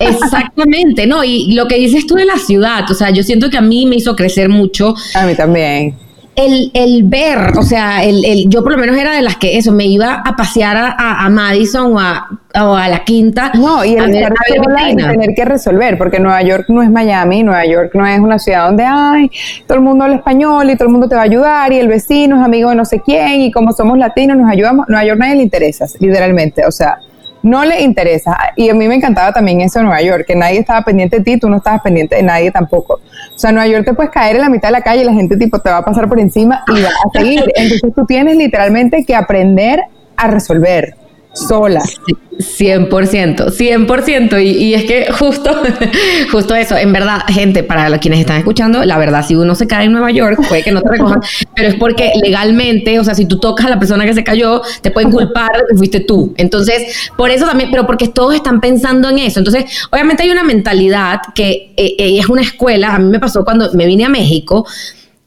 Exactamente, 0.00 1.06
no, 1.06 1.22
y 1.22 1.52
lo 1.52 1.68
que 1.68 1.76
dices 1.76 2.06
tú 2.06 2.14
de 2.14 2.24
la 2.24 2.38
ciudad, 2.38 2.90
o 2.90 2.94
sea, 2.94 3.10
yo 3.10 3.22
siento 3.22 3.50
que 3.50 3.58
a 3.58 3.60
mí 3.60 3.84
me 3.84 3.96
hizo 3.96 4.16
crecer 4.16 4.48
mucho. 4.48 4.94
A 5.14 5.26
mí 5.26 5.34
también. 5.34 5.94
El, 6.36 6.70
el 6.72 7.02
ver, 7.04 7.58
o 7.58 7.62
sea, 7.62 8.02
el, 8.02 8.24
el, 8.24 8.48
yo 8.48 8.62
por 8.62 8.72
lo 8.72 8.78
menos 8.78 8.96
era 8.96 9.12
de 9.12 9.20
las 9.20 9.36
que 9.36 9.58
eso, 9.58 9.72
me 9.72 9.84
iba 9.84 10.22
a 10.24 10.36
pasear 10.36 10.76
a, 10.76 11.24
a 11.24 11.28
Madison 11.28 11.92
o 11.92 12.00
a, 12.00 12.28
o 12.54 12.74
a, 12.74 12.88
la 12.88 13.04
quinta. 13.04 13.52
No, 13.52 13.84
y 13.84 13.94
el 13.94 14.14
estar 14.14 14.32
sola 14.56 14.90
y 14.90 14.96
tener 14.96 15.34
que 15.36 15.44
resolver, 15.44 15.98
porque 15.98 16.18
Nueva 16.18 16.40
York 16.42 16.66
no 16.68 16.82
es 16.82 16.90
Miami, 16.90 17.42
Nueva 17.42 17.66
York 17.66 17.90
no 17.92 18.06
es 18.06 18.20
una 18.20 18.38
ciudad 18.38 18.68
donde, 18.68 18.84
ay, 18.86 19.30
todo 19.66 19.76
el 19.76 19.84
mundo 19.84 20.04
habla 20.04 20.16
español 20.16 20.70
y 20.70 20.76
todo 20.76 20.86
el 20.86 20.92
mundo 20.92 21.08
te 21.08 21.14
va 21.14 21.22
a 21.22 21.24
ayudar 21.24 21.72
y 21.74 21.78
el 21.78 21.88
vecino 21.88 22.38
es 22.38 22.42
amigo 22.42 22.70
de 22.70 22.76
no 22.76 22.86
sé 22.86 23.02
quién 23.04 23.42
y 23.42 23.50
como 23.50 23.72
somos 23.72 23.98
latinos 23.98 24.38
nos 24.38 24.50
ayudamos. 24.50 24.86
Nueva 24.88 25.04
York 25.04 25.18
nadie 25.18 25.34
le 25.34 25.42
interesa, 25.42 25.84
literalmente, 25.98 26.64
o 26.64 26.70
sea, 26.70 27.00
no 27.42 27.64
le 27.64 27.82
interesa. 27.82 28.36
Y 28.56 28.68
a 28.68 28.74
mí 28.74 28.88
me 28.88 28.94
encantaba 28.94 29.32
también 29.32 29.60
eso 29.60 29.78
de 29.78 29.84
Nueva 29.84 30.02
York, 30.02 30.24
que 30.26 30.34
nadie 30.34 30.58
estaba 30.58 30.82
pendiente 30.82 31.18
de 31.18 31.24
ti, 31.24 31.38
tú 31.38 31.48
no 31.48 31.56
estabas 31.58 31.82
pendiente 31.82 32.16
de 32.16 32.22
nadie 32.22 32.50
tampoco. 32.50 32.94
O 32.94 33.38
sea, 33.38 33.50
en 33.50 33.56
Nueva 33.56 33.70
York 33.70 33.84
te 33.84 33.94
puedes 33.94 34.10
caer 34.10 34.36
en 34.36 34.42
la 34.42 34.48
mitad 34.48 34.68
de 34.68 34.72
la 34.72 34.82
calle 34.82 35.02
y 35.02 35.04
la 35.04 35.12
gente 35.12 35.36
tipo 35.36 35.58
te 35.58 35.70
va 35.70 35.78
a 35.78 35.84
pasar 35.84 36.08
por 36.08 36.20
encima 36.20 36.64
y 36.68 36.82
va 36.82 36.88
a 36.88 37.18
seguir. 37.18 37.44
Entonces 37.54 37.94
tú 37.94 38.04
tienes 38.06 38.36
literalmente 38.36 39.04
que 39.04 39.14
aprender 39.14 39.80
a 40.16 40.26
resolver 40.28 40.94
sola. 41.32 41.82
100%, 42.40 43.50
100%. 43.50 44.42
Y, 44.42 44.48
y 44.48 44.74
es 44.74 44.84
que 44.84 45.12
justo, 45.12 45.50
justo 46.32 46.54
eso, 46.54 46.76
en 46.76 46.92
verdad, 46.92 47.20
gente, 47.28 47.62
para 47.62 47.98
quienes 47.98 48.20
están 48.20 48.38
escuchando, 48.38 48.84
la 48.84 48.98
verdad, 48.98 49.24
si 49.26 49.36
uno 49.36 49.54
se 49.54 49.66
cae 49.66 49.86
en 49.86 49.92
Nueva 49.92 50.10
York, 50.10 50.40
puede 50.48 50.62
que 50.62 50.72
no 50.72 50.80
te 50.80 50.90
recojan, 50.90 51.20
pero 51.54 51.68
es 51.68 51.74
porque 51.74 52.12
legalmente, 52.22 52.98
o 52.98 53.04
sea, 53.04 53.14
si 53.14 53.26
tú 53.26 53.38
tocas 53.38 53.66
a 53.66 53.70
la 53.70 53.78
persona 53.78 54.04
que 54.04 54.14
se 54.14 54.24
cayó, 54.24 54.62
te 54.80 54.90
pueden 54.90 55.10
culpar 55.10 55.52
de 55.52 55.64
que 55.70 55.76
fuiste 55.76 56.00
tú. 56.00 56.34
Entonces, 56.36 57.10
por 57.16 57.30
eso 57.30 57.46
también, 57.46 57.70
pero 57.70 57.86
porque 57.86 58.08
todos 58.08 58.34
están 58.34 58.60
pensando 58.60 59.10
en 59.10 59.18
eso. 59.18 59.40
Entonces, 59.40 59.86
obviamente 59.90 60.22
hay 60.22 60.30
una 60.30 60.44
mentalidad 60.44 61.20
que 61.34 61.72
eh, 61.76 61.94
eh, 61.98 62.18
es 62.18 62.28
una 62.28 62.42
escuela, 62.42 62.94
a 62.94 62.98
mí 62.98 63.10
me 63.10 63.20
pasó 63.20 63.44
cuando 63.44 63.72
me 63.74 63.86
vine 63.86 64.04
a 64.04 64.08
México, 64.08 64.66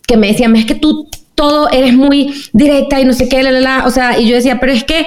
que 0.07 0.17
me 0.17 0.27
decían, 0.27 0.55
es 0.55 0.65
que 0.65 0.75
tú 0.75 1.07
todo 1.35 1.69
eres 1.69 1.93
muy 1.93 2.33
directa 2.53 2.99
y 2.99 3.05
no 3.05 3.13
sé 3.13 3.27
qué, 3.27 3.41
la, 3.41 3.51
la, 3.51 3.59
la. 3.59 3.85
O 3.85 3.91
sea, 3.91 4.19
y 4.19 4.27
yo 4.27 4.35
decía, 4.35 4.59
pero 4.59 4.71
es 4.71 4.83
que 4.83 5.05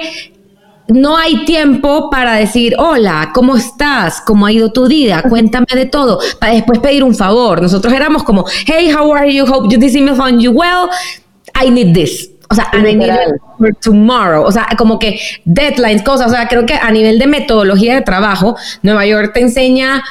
no 0.89 1.17
hay 1.17 1.45
tiempo 1.45 2.09
para 2.09 2.33
decir, 2.35 2.75
hola, 2.77 3.31
¿cómo 3.33 3.55
estás? 3.55 4.21
¿Cómo 4.21 4.45
ha 4.45 4.51
ido 4.51 4.71
tu 4.71 4.87
día? 4.87 5.23
Cuéntame 5.27 5.67
de 5.73 5.85
todo, 5.85 6.19
para 6.39 6.53
después 6.53 6.79
pedir 6.79 7.03
un 7.03 7.15
favor. 7.15 7.61
Nosotros 7.61 7.93
éramos 7.93 8.23
como, 8.23 8.45
hey, 8.65 8.91
how 8.93 9.13
are 9.13 9.33
you? 9.33 9.45
Hope 9.45 9.77
this 9.77 9.95
email 9.95 10.15
found 10.15 10.41
you 10.41 10.51
well. 10.51 10.89
I 11.59 11.69
need 11.69 11.93
this. 11.93 12.31
O 12.49 12.55
sea, 12.55 12.69
I 12.73 12.95
need 12.95 13.09
it 13.09 13.41
for 13.57 13.75
tomorrow. 13.75 14.43
O 14.43 14.51
sea, 14.51 14.67
como 14.77 14.99
que 14.99 15.19
deadlines, 15.43 16.01
cosas. 16.03 16.27
O 16.27 16.29
sea, 16.29 16.47
creo 16.47 16.65
que 16.65 16.75
a 16.75 16.91
nivel 16.91 17.19
de 17.19 17.27
metodología 17.27 17.95
de 17.95 18.01
trabajo, 18.01 18.55
Nueva 18.83 19.05
York 19.05 19.33
te 19.33 19.41
enseña, 19.41 20.03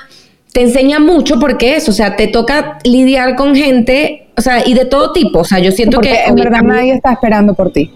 te 0.52 0.62
enseña 0.62 0.98
mucho 0.98 1.38
porque 1.38 1.76
eso, 1.76 1.90
o 1.90 1.94
sea, 1.94 2.16
te 2.16 2.26
toca 2.26 2.78
lidiar 2.84 3.36
con 3.36 3.54
gente, 3.54 4.28
o 4.36 4.42
sea, 4.42 4.66
y 4.66 4.74
de 4.74 4.84
todo 4.84 5.12
tipo. 5.12 5.40
O 5.40 5.44
sea, 5.44 5.58
yo 5.60 5.72
siento 5.72 6.00
que... 6.00 6.24
En 6.24 6.34
verdad 6.34 6.62
nadie 6.62 6.92
está 6.92 7.12
esperando 7.12 7.54
por 7.54 7.72
ti. 7.72 7.92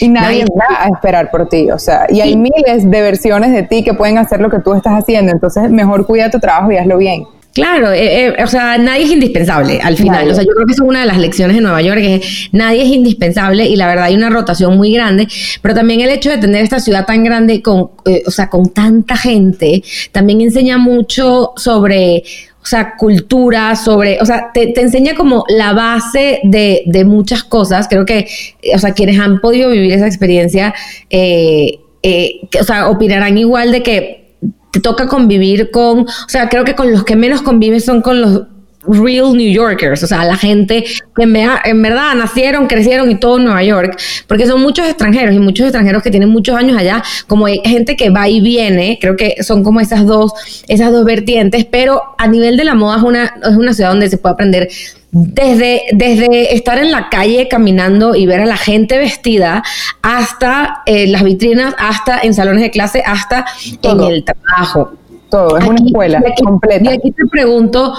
Y 0.00 0.08
nadie 0.08 0.44
va 0.58 0.84
a 0.84 0.88
esperar 0.88 1.30
por 1.30 1.48
ti, 1.48 1.70
o 1.70 1.78
sea, 1.78 2.06
y 2.08 2.20
hay 2.20 2.36
miles 2.36 2.90
de 2.90 3.02
versiones 3.02 3.52
de 3.52 3.62
ti 3.62 3.84
que 3.84 3.94
pueden 3.94 4.18
hacer 4.18 4.40
lo 4.40 4.50
que 4.50 4.58
tú 4.58 4.74
estás 4.74 4.94
haciendo, 4.94 5.30
entonces 5.30 5.70
mejor 5.70 6.06
cuida 6.06 6.30
tu 6.30 6.40
trabajo 6.40 6.72
y 6.72 6.76
hazlo 6.76 6.96
bien. 6.96 7.24
Claro, 7.54 7.92
eh, 7.92 8.26
eh, 8.26 8.42
o 8.42 8.48
sea, 8.48 8.78
nadie 8.78 9.04
es 9.04 9.12
indispensable 9.12 9.80
al 9.80 9.96
final. 9.96 10.28
O 10.28 10.34
sea, 10.34 10.42
yo 10.42 10.50
creo 10.50 10.66
que 10.66 10.72
es 10.72 10.80
una 10.80 11.00
de 11.00 11.06
las 11.06 11.18
lecciones 11.18 11.54
de 11.54 11.62
Nueva 11.62 11.80
York, 11.82 12.00
que 12.00 12.20
nadie 12.50 12.82
es 12.82 12.88
indispensable 12.88 13.64
y 13.66 13.76
la 13.76 13.86
verdad 13.86 14.06
hay 14.06 14.16
una 14.16 14.28
rotación 14.28 14.76
muy 14.76 14.92
grande, 14.92 15.28
pero 15.62 15.72
también 15.72 16.00
el 16.00 16.08
hecho 16.08 16.30
de 16.30 16.38
tener 16.38 16.64
esta 16.64 16.80
ciudad 16.80 17.06
tan 17.06 17.22
grande 17.22 17.62
con, 17.62 17.92
eh, 18.06 18.24
o 18.26 18.30
sea, 18.32 18.50
con 18.50 18.70
tanta 18.70 19.16
gente, 19.16 19.84
también 20.10 20.40
enseña 20.40 20.78
mucho 20.78 21.52
sobre, 21.54 22.24
o 22.64 22.66
sea, 22.66 22.96
cultura, 22.96 23.76
sobre, 23.76 24.18
o 24.22 24.24
sea, 24.24 24.50
te, 24.54 24.80
enseña 24.80 25.14
como 25.14 25.44
la 25.48 25.74
base 25.74 26.40
de, 26.44 26.82
de, 26.86 27.04
muchas 27.04 27.44
cosas. 27.44 27.88
Creo 27.88 28.06
que, 28.06 28.26
o 28.74 28.78
sea, 28.78 28.94
quienes 28.94 29.20
han 29.20 29.40
podido 29.40 29.68
vivir 29.68 29.92
esa 29.92 30.06
experiencia, 30.06 30.74
eh, 31.10 31.80
eh, 32.02 32.40
o 32.58 32.64
sea, 32.64 32.88
opinarán 32.88 33.36
igual 33.36 33.70
de 33.70 33.82
que 33.82 34.36
te 34.72 34.80
toca 34.80 35.08
convivir 35.08 35.70
con, 35.70 36.00
o 36.00 36.28
sea, 36.28 36.48
creo 36.48 36.64
que 36.64 36.74
con 36.74 36.90
los 36.90 37.04
que 37.04 37.16
menos 37.16 37.42
convives 37.42 37.84
son 37.84 38.00
con 38.00 38.22
los 38.22 38.42
real 38.86 39.36
New 39.36 39.52
Yorkers, 39.52 40.02
o 40.02 40.06
sea, 40.06 40.24
la 40.24 40.36
gente 40.36 40.84
que 41.16 41.22
en, 41.22 41.82
verdad 41.82 42.14
nacieron, 42.14 42.66
crecieron 42.66 43.10
y 43.10 43.16
todo 43.16 43.38
en 43.38 43.44
Nueva 43.44 43.62
York, 43.62 43.98
porque 44.26 44.46
son 44.46 44.60
muchos 44.62 44.86
extranjeros 44.86 45.34
y 45.34 45.38
muchos 45.38 45.66
extranjeros 45.66 46.02
que 46.02 46.10
tienen 46.10 46.28
muchos 46.28 46.56
años 46.56 46.76
allá, 46.76 47.02
como 47.26 47.46
hay 47.46 47.60
gente 47.64 47.96
que 47.96 48.10
va 48.10 48.28
y 48.28 48.40
viene, 48.40 48.98
creo 49.00 49.16
que 49.16 49.42
son 49.42 49.64
como 49.64 49.80
esas 49.80 50.06
dos, 50.06 50.32
esas 50.68 50.92
dos 50.92 51.04
vertientes, 51.04 51.64
pero 51.64 52.02
a 52.18 52.26
nivel 52.26 52.56
de 52.56 52.64
la 52.64 52.74
moda 52.74 52.98
es 52.98 53.02
una, 53.02 53.34
es 53.42 53.56
una 53.56 53.72
ciudad 53.74 53.90
donde 53.90 54.08
se 54.08 54.18
puede 54.18 54.34
aprender 54.34 54.68
desde, 55.14 55.82
desde 55.92 56.54
estar 56.54 56.76
en 56.78 56.90
la 56.90 57.08
calle 57.08 57.46
caminando 57.46 58.16
y 58.16 58.26
ver 58.26 58.40
a 58.40 58.46
la 58.46 58.56
gente 58.56 58.98
vestida, 58.98 59.62
hasta 60.02 60.82
eh, 60.86 61.06
las 61.06 61.22
vitrinas, 61.22 61.72
hasta 61.78 62.18
en 62.18 62.34
salones 62.34 62.62
de 62.62 62.70
clase, 62.72 63.02
hasta 63.06 63.44
en 63.82 64.00
el 64.02 64.24
trabajo. 64.24 64.94
Todo, 65.30 65.56
es 65.56 65.64
una 65.64 65.78
escuela 65.86 66.22
completa. 66.42 66.90
Y 66.90 66.96
aquí 66.96 67.12
te 67.12 67.26
pregunto, 67.26 67.94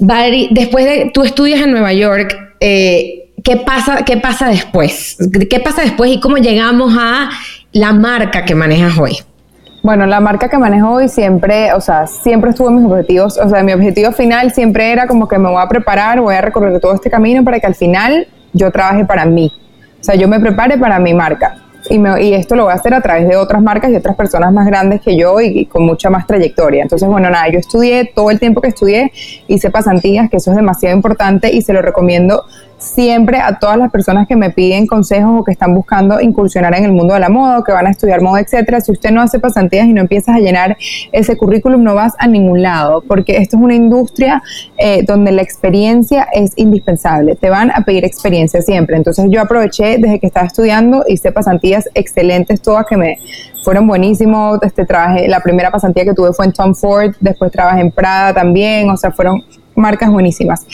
Valerie, 0.00 0.48
después 0.50 0.84
de, 0.86 1.10
tú 1.12 1.22
estudias 1.22 1.60
en 1.60 1.72
Nueva 1.72 1.92
York, 1.92 2.34
eh, 2.58 3.30
¿qué, 3.44 3.56
pasa, 3.58 4.02
¿qué 4.04 4.16
pasa 4.16 4.48
después? 4.48 5.18
¿Qué 5.48 5.60
pasa 5.60 5.82
después 5.82 6.10
y 6.10 6.20
cómo 6.20 6.38
llegamos 6.38 6.96
a 6.98 7.30
la 7.72 7.92
marca 7.92 8.44
que 8.44 8.54
manejas 8.54 8.98
hoy? 8.98 9.18
Bueno, 9.82 10.06
la 10.06 10.20
marca 10.20 10.48
que 10.48 10.58
manejo 10.58 10.90
hoy 10.90 11.08
siempre, 11.08 11.72
o 11.74 11.80
sea, 11.80 12.06
siempre 12.06 12.50
estuvo 12.50 12.68
en 12.68 12.76
mis 12.76 12.86
objetivos, 12.86 13.38
o 13.38 13.48
sea, 13.48 13.62
mi 13.62 13.72
objetivo 13.72 14.10
final 14.12 14.52
siempre 14.52 14.90
era 14.90 15.06
como 15.06 15.28
que 15.28 15.38
me 15.38 15.48
voy 15.48 15.62
a 15.62 15.68
preparar, 15.68 16.20
voy 16.20 16.34
a 16.34 16.40
recorrer 16.40 16.78
todo 16.80 16.94
este 16.94 17.10
camino 17.10 17.44
para 17.44 17.60
que 17.60 17.66
al 17.66 17.74
final 17.74 18.26
yo 18.52 18.70
trabaje 18.70 19.04
para 19.04 19.26
mí. 19.26 19.52
O 20.00 20.04
sea, 20.04 20.14
yo 20.14 20.28
me 20.28 20.40
prepare 20.40 20.78
para 20.78 20.98
mi 20.98 21.12
marca. 21.12 21.56
Y, 21.88 21.98
me, 21.98 22.22
y, 22.22 22.34
esto 22.34 22.56
lo 22.56 22.64
voy 22.64 22.72
a 22.72 22.76
hacer 22.76 22.92
a 22.92 23.00
través 23.00 23.26
de 23.26 23.36
otras 23.36 23.62
marcas 23.62 23.90
y 23.90 23.96
otras 23.96 24.16
personas 24.16 24.52
más 24.52 24.66
grandes 24.66 25.00
que 25.00 25.16
yo 25.16 25.40
y, 25.40 25.66
con 25.66 25.84
mucha 25.84 26.10
más 26.10 26.26
trayectoria. 26.26 26.82
Entonces, 26.82 27.08
bueno, 27.08 27.30
nada, 27.30 27.48
yo 27.50 27.58
estudié 27.58 28.12
todo 28.14 28.30
el 28.30 28.38
tiempo 28.38 28.60
que 28.60 28.68
estudié, 28.68 29.12
hice 29.48 29.70
pasantías, 29.70 30.28
que 30.30 30.36
eso 30.36 30.50
es 30.50 30.56
demasiado 30.56 30.94
importante 30.94 31.50
y 31.52 31.62
se 31.62 31.72
lo 31.72 31.82
recomiendo 31.82 32.44
siempre 32.80 33.38
a 33.38 33.58
todas 33.58 33.76
las 33.76 33.90
personas 33.90 34.26
que 34.26 34.36
me 34.36 34.50
piden 34.50 34.86
consejos 34.86 35.40
o 35.40 35.44
que 35.44 35.52
están 35.52 35.74
buscando 35.74 36.20
incursionar 36.20 36.74
en 36.74 36.84
el 36.84 36.92
mundo 36.92 37.14
de 37.14 37.20
la 37.20 37.28
moda 37.28 37.62
que 37.64 37.72
van 37.72 37.86
a 37.86 37.90
estudiar 37.90 38.22
moda, 38.22 38.40
etcétera. 38.40 38.80
Si 38.80 38.90
usted 38.90 39.10
no 39.10 39.20
hace 39.20 39.38
pasantías 39.38 39.86
y 39.86 39.92
no 39.92 40.00
empiezas 40.00 40.36
a 40.36 40.38
llenar 40.38 40.76
ese 41.12 41.36
currículum, 41.36 41.82
no 41.84 41.94
vas 41.94 42.14
a 42.18 42.26
ningún 42.26 42.62
lado, 42.62 43.04
porque 43.06 43.36
esto 43.36 43.56
es 43.56 43.62
una 43.62 43.74
industria 43.74 44.42
eh, 44.78 45.04
donde 45.06 45.30
la 45.30 45.42
experiencia 45.42 46.26
es 46.32 46.52
indispensable. 46.56 47.36
Te 47.36 47.50
van 47.50 47.70
a 47.70 47.84
pedir 47.84 48.04
experiencia 48.04 48.62
siempre. 48.62 48.96
Entonces 48.96 49.26
yo 49.28 49.40
aproveché 49.42 49.98
desde 49.98 50.18
que 50.18 50.26
estaba 50.26 50.46
estudiando, 50.46 51.04
hice 51.06 51.32
pasantías 51.32 51.88
excelentes 51.94 52.62
todas 52.62 52.86
que 52.86 52.96
me 52.96 53.18
fueron 53.62 53.86
buenísimos. 53.86 54.58
Este 54.62 54.86
trabajo 54.86 55.20
la 55.26 55.40
primera 55.40 55.70
pasantía 55.70 56.04
que 56.04 56.14
tuve 56.14 56.32
fue 56.32 56.46
en 56.46 56.52
Tom 56.52 56.74
Ford, 56.74 57.14
después 57.20 57.52
trabajé 57.52 57.80
en 57.80 57.90
Prada 57.90 58.32
también, 58.32 58.88
o 58.88 58.96
sea, 58.96 59.10
fueron 59.10 59.44
marcas 59.74 60.10
buenísimas. 60.10 60.66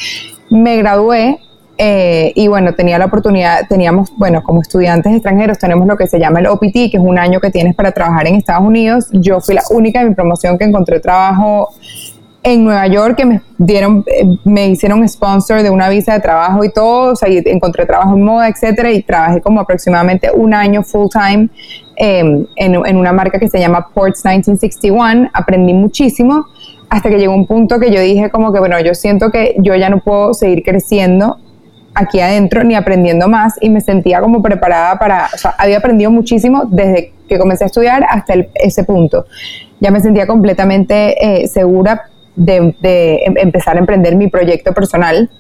Me 0.51 0.77
gradué 0.77 1.39
eh, 1.79 2.33
y 2.35 2.49
bueno, 2.49 2.75
tenía 2.75 2.99
la 2.99 3.05
oportunidad, 3.07 3.67
teníamos, 3.69 4.11
bueno, 4.17 4.43
como 4.43 4.63
estudiantes 4.63 5.13
extranjeros 5.13 5.59
tenemos 5.59 5.87
lo 5.87 5.97
que 5.97 6.07
se 6.07 6.19
llama 6.19 6.41
el 6.41 6.47
OPT, 6.47 6.73
que 6.73 6.93
es 6.95 7.03
un 7.03 7.19
año 7.19 7.41
que 7.41 7.51
tienes 7.51 7.75
para 7.75 7.93
trabajar 7.93 8.27
en 8.27 8.37
Estados 8.37 8.65
Unidos. 8.65 9.09
Yo 9.13 9.41
fui 9.41 9.55
la 9.55 9.63
única 9.71 10.03
de 10.03 10.09
mi 10.09 10.15
promoción 10.15 10.57
que 10.57 10.65
encontré 10.65 11.01
trabajo 11.01 11.75
en 12.43 12.65
Nueva 12.65 12.87
York, 12.87 13.17
que 13.17 13.27
me 13.27 13.43
dieron, 13.59 14.05
eh, 14.07 14.25
me 14.45 14.69
hicieron 14.69 15.07
sponsor 15.07 15.63
de 15.63 15.69
una 15.69 15.89
visa 15.89 16.15
de 16.15 16.21
trabajo 16.21 16.65
y 16.65 16.73
todo, 16.73 17.13
o 17.13 17.17
sea, 17.17 17.29
encontré 17.29 17.85
trabajo 17.85 18.15
en 18.15 18.23
moda, 18.23 18.49
etcétera, 18.49 18.91
y 18.93 19.03
trabajé 19.03 19.43
como 19.43 19.61
aproximadamente 19.61 20.31
un 20.33 20.55
año 20.55 20.83
full 20.83 21.09
time 21.13 21.49
em, 21.97 22.47
en 22.57 22.97
una 22.97 23.13
marca 23.13 23.39
que 23.39 23.49
se 23.49 23.59
llama 23.59 23.89
Ports 23.93 24.25
1961. 24.25 25.29
Aprendí 25.35 25.75
muchísimo 25.75 26.47
hasta 26.89 27.11
que 27.11 27.19
llegó 27.19 27.35
un 27.35 27.47
punto 27.47 27.79
que 27.81 27.91
yo 27.91 28.01
dije 28.01 28.31
como 28.31 28.53
que, 28.53 28.61
bueno, 28.61 28.79
yo 28.81 28.95
siento 28.95 29.31
que 29.31 29.57
yo 29.59 29.75
ya 29.75 29.91
no 29.91 29.99
puedo 29.99 30.33
seguir 30.33 30.63
creciendo 30.63 31.39
aquí 31.97 32.21
adentro 32.21 32.63
ni 32.63 32.75
aprendiendo 32.75 33.27
más 33.27 33.55
y 33.61 33.71
me 33.71 33.81
sentía 33.81 34.21
como 34.21 34.43
preparada 34.43 34.99
para, 34.99 35.29
o 35.35 35.39
sea, 35.39 35.55
había 35.59 35.79
aprendido 35.79 36.11
muchísimo 36.11 36.65
desde 36.67 37.13
que 37.29 37.39
comencé 37.39 37.65
a 37.65 37.67
estudiar 37.67 38.05
hasta 38.09 38.35
ese 38.55 38.85
punto. 38.85 39.27
Ya 39.81 39.91
me 39.91 40.01
sentía 40.01 40.27
completamente 40.27 41.43
eh, 41.43 41.49
segura 41.49 42.05
de, 42.37 42.75
em, 43.25 43.35
empezar 43.39 43.77
a 43.77 43.81
emprender 43.81 44.15
mi 44.15 44.29
proyecto 44.29 44.73
personal 44.73 45.31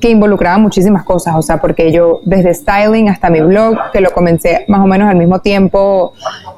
que 0.00 0.10
involucraba 0.10 0.58
muchísimas 0.58 1.04
cosas, 1.04 1.34
o 1.36 1.42
sea, 1.42 1.58
porque 1.58 1.92
yo 1.92 2.20
desde 2.24 2.54
styling 2.54 3.08
hasta 3.08 3.30
mi 3.30 3.40
blog, 3.40 3.76
que 3.92 4.00
lo 4.00 4.10
comencé 4.10 4.64
más 4.68 4.80
o 4.80 4.86
menos 4.86 5.08
al 5.08 5.16
mismo 5.16 5.40
tiempo 5.40 6.12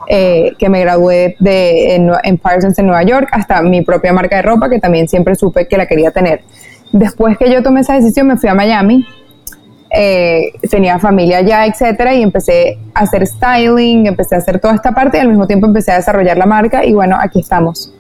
eh, 0.09 0.53
que 0.59 0.69
me 0.69 0.81
gradué 0.81 1.37
de, 1.39 1.95
en, 1.95 2.11
en 2.23 2.39
Parsons 2.39 2.79
en 2.79 2.87
Nueva 2.87 3.03
York, 3.03 3.29
hasta 3.33 3.61
mi 3.63 3.83
propia 3.83 4.13
marca 4.13 4.37
de 4.37 4.43
ropa, 4.43 4.69
que 4.69 4.79
también 4.79 5.09
siempre 5.09 5.35
supe 5.37 5.69
que 5.69 5.77
la 5.77 5.87
quería 5.87 6.11
tener. 6.11 6.43
Después 6.95 7.37
que 7.37 7.51
yo 7.51 7.61
tomé 7.61 7.81
esa 7.81 7.95
decisión, 7.95 8.29
me 8.29 8.37
fui 8.37 8.49
a 8.49 8.55
Miami. 8.55 9.05
Eh, 9.91 10.53
tenía 10.71 11.01
familia 11.01 11.39
allá, 11.39 11.67
etcétera, 11.67 12.15
y 12.15 12.23
empecé 12.23 12.79
a 12.95 13.01
hacer 13.01 13.27
styling, 13.27 14.07
empecé 14.07 14.37
a 14.37 14.39
hacer 14.39 14.61
toda 14.61 14.77
esta 14.77 14.93
parte 14.93 15.19
y 15.19 15.21
al 15.21 15.29
mismo 15.29 15.49
tiempo 15.49 15.67
empecé 15.67 15.91
a 15.91 15.97
desarrollar 15.97 16.39
la 16.39 16.47
marca. 16.47 16.85
Y 16.85 16.93
bueno, 16.93 17.17
aquí 17.21 17.41
estamos, 17.41 17.93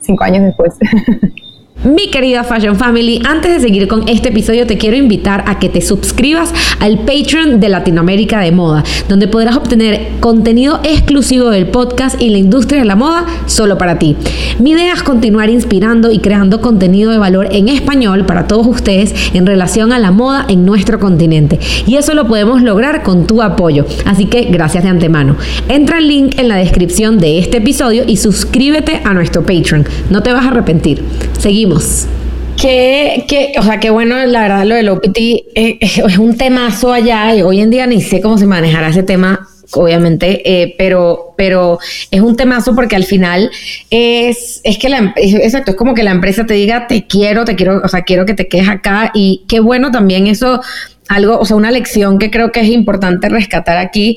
cinco 0.00 0.22
años 0.22 0.44
después. 0.44 0.76
Mi 1.84 2.08
querida 2.10 2.42
Fashion 2.42 2.74
Family, 2.76 3.20
antes 3.28 3.52
de 3.52 3.60
seguir 3.60 3.86
con 3.86 4.08
este 4.08 4.30
episodio 4.30 4.66
te 4.66 4.78
quiero 4.78 4.96
invitar 4.96 5.44
a 5.46 5.58
que 5.58 5.68
te 5.68 5.82
suscribas 5.82 6.52
al 6.80 7.00
Patreon 7.00 7.60
de 7.60 7.68
Latinoamérica 7.68 8.40
de 8.40 8.50
Moda, 8.50 8.82
donde 9.10 9.28
podrás 9.28 9.56
obtener 9.56 10.08
contenido 10.20 10.80
exclusivo 10.84 11.50
del 11.50 11.66
podcast 11.66 12.20
y 12.20 12.30
la 12.30 12.38
industria 12.38 12.80
de 12.80 12.86
la 12.86 12.96
moda 12.96 13.26
solo 13.44 13.76
para 13.76 13.98
ti. 13.98 14.16
Mi 14.58 14.70
idea 14.70 14.94
es 14.94 15.02
continuar 15.02 15.50
inspirando 15.50 16.10
y 16.10 16.18
creando 16.18 16.62
contenido 16.62 17.12
de 17.12 17.18
valor 17.18 17.48
en 17.52 17.68
español 17.68 18.24
para 18.24 18.48
todos 18.48 18.66
ustedes 18.66 19.14
en 19.34 19.44
relación 19.44 19.92
a 19.92 19.98
la 19.98 20.10
moda 20.10 20.46
en 20.48 20.64
nuestro 20.64 20.98
continente. 20.98 21.60
Y 21.86 21.96
eso 21.96 22.14
lo 22.14 22.26
podemos 22.26 22.62
lograr 22.62 23.02
con 23.02 23.26
tu 23.26 23.42
apoyo. 23.42 23.84
Así 24.06 24.24
que 24.24 24.44
gracias 24.44 24.82
de 24.82 24.90
antemano. 24.90 25.36
Entra 25.68 25.98
el 25.98 26.08
link 26.08 26.38
en 26.38 26.48
la 26.48 26.56
descripción 26.56 27.18
de 27.18 27.38
este 27.38 27.58
episodio 27.58 28.04
y 28.06 28.16
suscríbete 28.16 29.02
a 29.04 29.12
nuestro 29.12 29.42
Patreon. 29.42 29.84
No 30.08 30.22
te 30.22 30.32
vas 30.32 30.46
a 30.46 30.48
arrepentir. 30.48 31.04
Seguimos 31.38 31.65
que, 33.28 33.52
o 33.58 33.62
sea, 33.62 33.80
qué 33.80 33.90
bueno, 33.90 34.24
la 34.26 34.42
verdad, 34.42 34.64
lo 34.64 34.74
del 34.74 34.88
OPT 34.88 35.18
eh, 35.18 35.78
es 35.80 36.18
un 36.18 36.36
temazo 36.36 36.92
allá 36.92 37.34
y 37.34 37.42
hoy 37.42 37.60
en 37.60 37.70
día 37.70 37.86
ni 37.86 38.00
sé 38.00 38.20
cómo 38.20 38.38
se 38.38 38.46
manejará 38.46 38.88
ese 38.88 39.02
tema, 39.02 39.48
obviamente, 39.72 40.42
eh, 40.44 40.74
pero, 40.78 41.34
pero 41.36 41.78
es 42.10 42.20
un 42.20 42.36
temazo 42.36 42.74
porque 42.74 42.96
al 42.96 43.04
final 43.04 43.50
es, 43.90 44.60
es 44.64 44.78
que 44.78 44.88
la, 44.88 45.12
exacto, 45.16 45.72
es 45.72 45.76
como 45.76 45.94
que 45.94 46.02
la 46.02 46.12
empresa 46.12 46.46
te 46.46 46.54
diga, 46.54 46.86
te 46.86 47.06
quiero, 47.06 47.44
te 47.44 47.56
quiero, 47.56 47.82
o 47.84 47.88
sea, 47.88 48.02
quiero 48.02 48.26
que 48.26 48.34
te 48.34 48.48
quedes 48.48 48.68
acá. 48.68 49.10
Y 49.14 49.44
qué 49.48 49.60
bueno 49.60 49.90
también 49.90 50.26
eso, 50.26 50.60
algo, 51.08 51.38
o 51.38 51.44
sea, 51.44 51.56
una 51.56 51.70
lección 51.70 52.18
que 52.18 52.30
creo 52.30 52.52
que 52.52 52.60
es 52.60 52.68
importante 52.68 53.28
rescatar 53.28 53.76
aquí 53.76 54.16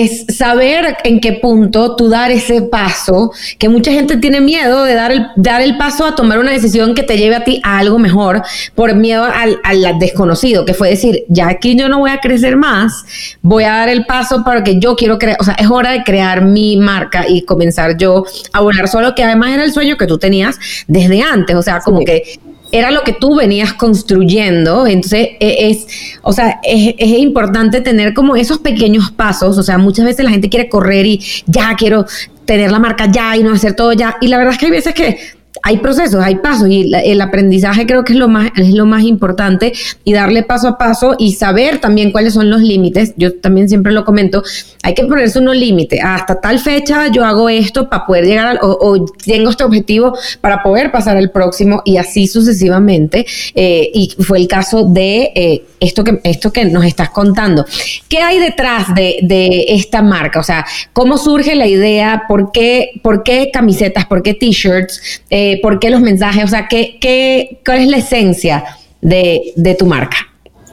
es 0.00 0.24
saber 0.34 0.96
en 1.04 1.20
qué 1.20 1.34
punto 1.34 1.96
tú 1.96 2.08
dar 2.08 2.30
ese 2.30 2.62
paso, 2.62 3.32
que 3.58 3.68
mucha 3.68 3.92
gente 3.92 4.16
tiene 4.16 4.40
miedo 4.40 4.84
de 4.84 4.94
dar 4.94 5.12
el, 5.12 5.26
dar 5.36 5.60
el 5.60 5.76
paso 5.76 6.06
a 6.06 6.14
tomar 6.14 6.38
una 6.38 6.50
decisión 6.50 6.94
que 6.94 7.02
te 7.02 7.18
lleve 7.18 7.36
a 7.36 7.44
ti 7.44 7.60
a 7.62 7.78
algo 7.78 7.98
mejor 7.98 8.42
por 8.74 8.94
miedo 8.94 9.24
al, 9.24 9.58
al 9.64 9.98
desconocido, 9.98 10.64
que 10.64 10.72
fue 10.72 10.88
decir, 10.88 11.24
ya 11.28 11.48
aquí 11.48 11.76
yo 11.76 11.88
no 11.88 11.98
voy 11.98 12.10
a 12.10 12.18
crecer 12.18 12.56
más, 12.56 13.04
voy 13.42 13.64
a 13.64 13.72
dar 13.72 13.88
el 13.90 14.06
paso 14.06 14.42
para 14.44 14.64
que 14.64 14.78
yo 14.78 14.96
quiero 14.96 15.18
crear, 15.18 15.36
o 15.40 15.44
sea, 15.44 15.54
es 15.54 15.68
hora 15.68 15.90
de 15.90 16.04
crear 16.04 16.42
mi 16.42 16.76
marca 16.78 17.28
y 17.28 17.42
comenzar 17.42 17.96
yo 17.98 18.24
a 18.52 18.60
volar 18.60 18.88
solo, 18.88 19.14
que 19.14 19.24
además 19.24 19.50
era 19.50 19.64
el 19.64 19.72
sueño 19.72 19.96
que 19.96 20.06
tú 20.06 20.18
tenías 20.18 20.58
desde 20.86 21.20
antes, 21.20 21.54
o 21.54 21.62
sea, 21.62 21.80
como 21.80 22.00
que 22.04 22.38
era 22.72 22.90
lo 22.90 23.02
que 23.02 23.12
tú 23.12 23.36
venías 23.36 23.74
construyendo. 23.74 24.86
Entonces, 24.86 25.28
e, 25.38 25.70
es, 25.70 25.86
o 26.22 26.32
sea, 26.32 26.58
es, 26.64 26.94
es, 26.98 27.18
importante 27.18 27.80
tener 27.80 28.14
como 28.14 28.34
esos 28.34 28.58
pequeños 28.58 29.10
pasos. 29.10 29.58
O 29.58 29.62
sea, 29.62 29.78
muchas 29.78 30.06
veces 30.06 30.24
la 30.24 30.30
gente 30.30 30.48
quiere 30.48 30.68
correr 30.68 31.06
y 31.06 31.20
ya 31.46 31.74
quiero 31.76 32.06
tener 32.44 32.72
la 32.72 32.78
marca 32.78 33.06
ya 33.10 33.36
y 33.36 33.42
no 33.42 33.52
hacer 33.52 33.74
todo 33.74 33.92
ya. 33.92 34.16
Y 34.20 34.28
la 34.28 34.38
verdad 34.38 34.54
es 34.54 34.58
que 34.58 34.66
hay 34.66 34.72
veces 34.72 34.94
que 34.94 35.41
hay 35.62 35.78
procesos, 35.78 36.22
hay 36.22 36.36
pasos 36.36 36.68
y 36.68 36.92
el 36.92 37.20
aprendizaje 37.20 37.86
creo 37.86 38.04
que 38.04 38.12
es 38.14 38.18
lo 38.18 38.28
más 38.28 38.50
es 38.56 38.72
lo 38.74 38.84
más 38.84 39.04
importante 39.04 39.72
y 40.04 40.12
darle 40.12 40.42
paso 40.42 40.68
a 40.68 40.78
paso 40.78 41.14
y 41.18 41.34
saber 41.34 41.78
también 41.78 42.10
cuáles 42.10 42.34
son 42.34 42.50
los 42.50 42.60
límites. 42.60 43.14
Yo 43.16 43.34
también 43.38 43.68
siempre 43.68 43.92
lo 43.92 44.04
comento, 44.04 44.42
hay 44.82 44.94
que 44.94 45.04
ponerse 45.04 45.38
unos 45.38 45.56
límites. 45.56 46.00
Hasta 46.02 46.40
tal 46.40 46.58
fecha 46.58 47.08
yo 47.12 47.24
hago 47.24 47.48
esto 47.48 47.88
para 47.88 48.06
poder 48.06 48.26
llegar 48.26 48.46
al, 48.46 48.58
o, 48.60 49.06
tengo 49.24 49.50
este 49.50 49.62
objetivo 49.62 50.16
para 50.40 50.62
poder 50.62 50.90
pasar 50.90 51.16
al 51.16 51.30
próximo 51.30 51.82
y 51.84 51.96
así 51.96 52.26
sucesivamente. 52.26 53.24
Eh, 53.54 53.90
y 53.94 54.14
fue 54.22 54.38
el 54.38 54.48
caso 54.48 54.84
de 54.84 55.30
eh, 55.34 55.64
esto 55.78 56.02
que 56.02 56.20
esto 56.24 56.52
que 56.52 56.64
nos 56.64 56.84
estás 56.84 57.10
contando. 57.10 57.64
¿Qué 58.08 58.18
hay 58.18 58.38
detrás 58.38 58.94
de, 58.94 59.18
de 59.22 59.66
esta 59.68 60.02
marca? 60.02 60.40
O 60.40 60.44
sea, 60.44 60.66
¿cómo 60.92 61.18
surge 61.18 61.54
la 61.54 61.66
idea? 61.66 62.24
¿Por 62.26 62.50
qué, 62.50 63.00
por 63.02 63.22
qué 63.22 63.50
camisetas? 63.52 64.06
¿Por 64.06 64.22
qué 64.22 64.34
t-shirts? 64.34 65.22
Eh, 65.30 65.51
eh, 65.52 65.60
¿Por 65.62 65.78
qué 65.78 65.90
los 65.90 66.00
mensajes? 66.00 66.44
O 66.44 66.48
sea, 66.48 66.68
¿qué, 66.68 66.98
qué, 67.00 67.60
cuál 67.64 67.78
es 67.78 67.88
la 67.88 67.96
esencia 67.98 68.64
de, 69.00 69.52
de 69.56 69.74
tu 69.74 69.86
marca? 69.86 70.16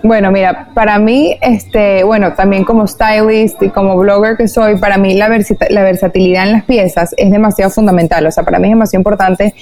Bueno, 0.01 0.31
mira, 0.31 0.69
para 0.73 0.97
mí, 0.97 1.37
este, 1.41 2.03
bueno, 2.05 2.33
también 2.33 2.63
como 2.63 2.87
stylist 2.87 3.61
y 3.61 3.69
como 3.69 3.97
blogger 3.97 4.37
que 4.37 4.47
soy, 4.47 4.77
para 4.77 4.97
mí 4.97 5.13
la, 5.13 5.27
la 5.69 5.83
versatilidad 5.83 6.47
en 6.47 6.53
las 6.53 6.63
piezas 6.63 7.13
es 7.17 7.29
demasiado 7.29 7.69
fundamental. 7.69 8.25
O 8.25 8.31
sea, 8.31 8.43
para 8.43 8.59
mí 8.59 8.67
es 8.67 8.71
demasiado 8.71 9.01
importante 9.01 9.53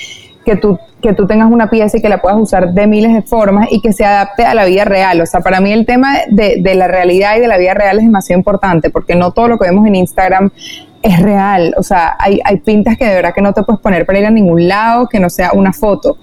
que 0.46 0.56
tú, 0.56 0.80
que 1.02 1.14
tú 1.14 1.26
tengas 1.26 1.52
una 1.52 1.70
pieza 1.70 1.98
y 1.98 2.02
que 2.02 2.08
la 2.08 2.22
puedas 2.22 2.38
usar 2.40 2.72
de 2.72 2.88
miles 2.88 3.14
de 3.14 3.24
formas 3.24 3.68
y 3.72 3.82
que 3.82 3.92
se 3.94 4.06
adapte 4.06 4.46
a 4.46 4.54
la 4.54 4.66
vida 4.66 4.86
real. 4.86 5.20
O 5.20 5.26
sea, 5.26 5.42
para 5.42 5.60
mí 5.60 5.74
el 5.74 5.88
tema 5.88 6.20
de, 6.30 6.58
de, 6.62 6.76
la 6.76 6.88
realidad 6.88 7.36
y 7.36 7.40
de 7.40 7.48
la 7.48 7.58
vida 7.58 7.74
real 7.74 7.98
es 7.98 8.06
demasiado 8.06 8.40
importante 8.40 8.92
porque 8.92 9.16
no 9.16 9.32
todo 9.32 9.48
lo 9.48 9.58
que 9.58 9.66
vemos 9.66 9.88
en 9.88 9.96
Instagram 9.96 10.52
es 11.02 11.20
real. 11.22 11.74
O 11.78 11.84
sea, 11.84 12.16
hay, 12.20 12.40
hay 12.44 12.58
pintas 12.58 12.98
que 12.98 13.06
de 13.06 13.16
verdad 13.16 13.34
que 13.34 13.42
no 13.42 13.54
te 13.54 13.64
puedes 13.64 13.82
poner 13.82 14.06
para 14.06 14.20
ir 14.20 14.26
a 14.26 14.32
ningún 14.32 14.68
lado 14.68 15.08
que 15.08 15.20
no 15.20 15.30
sea 15.30 15.52
una 15.54 15.74
foto. 15.74 16.18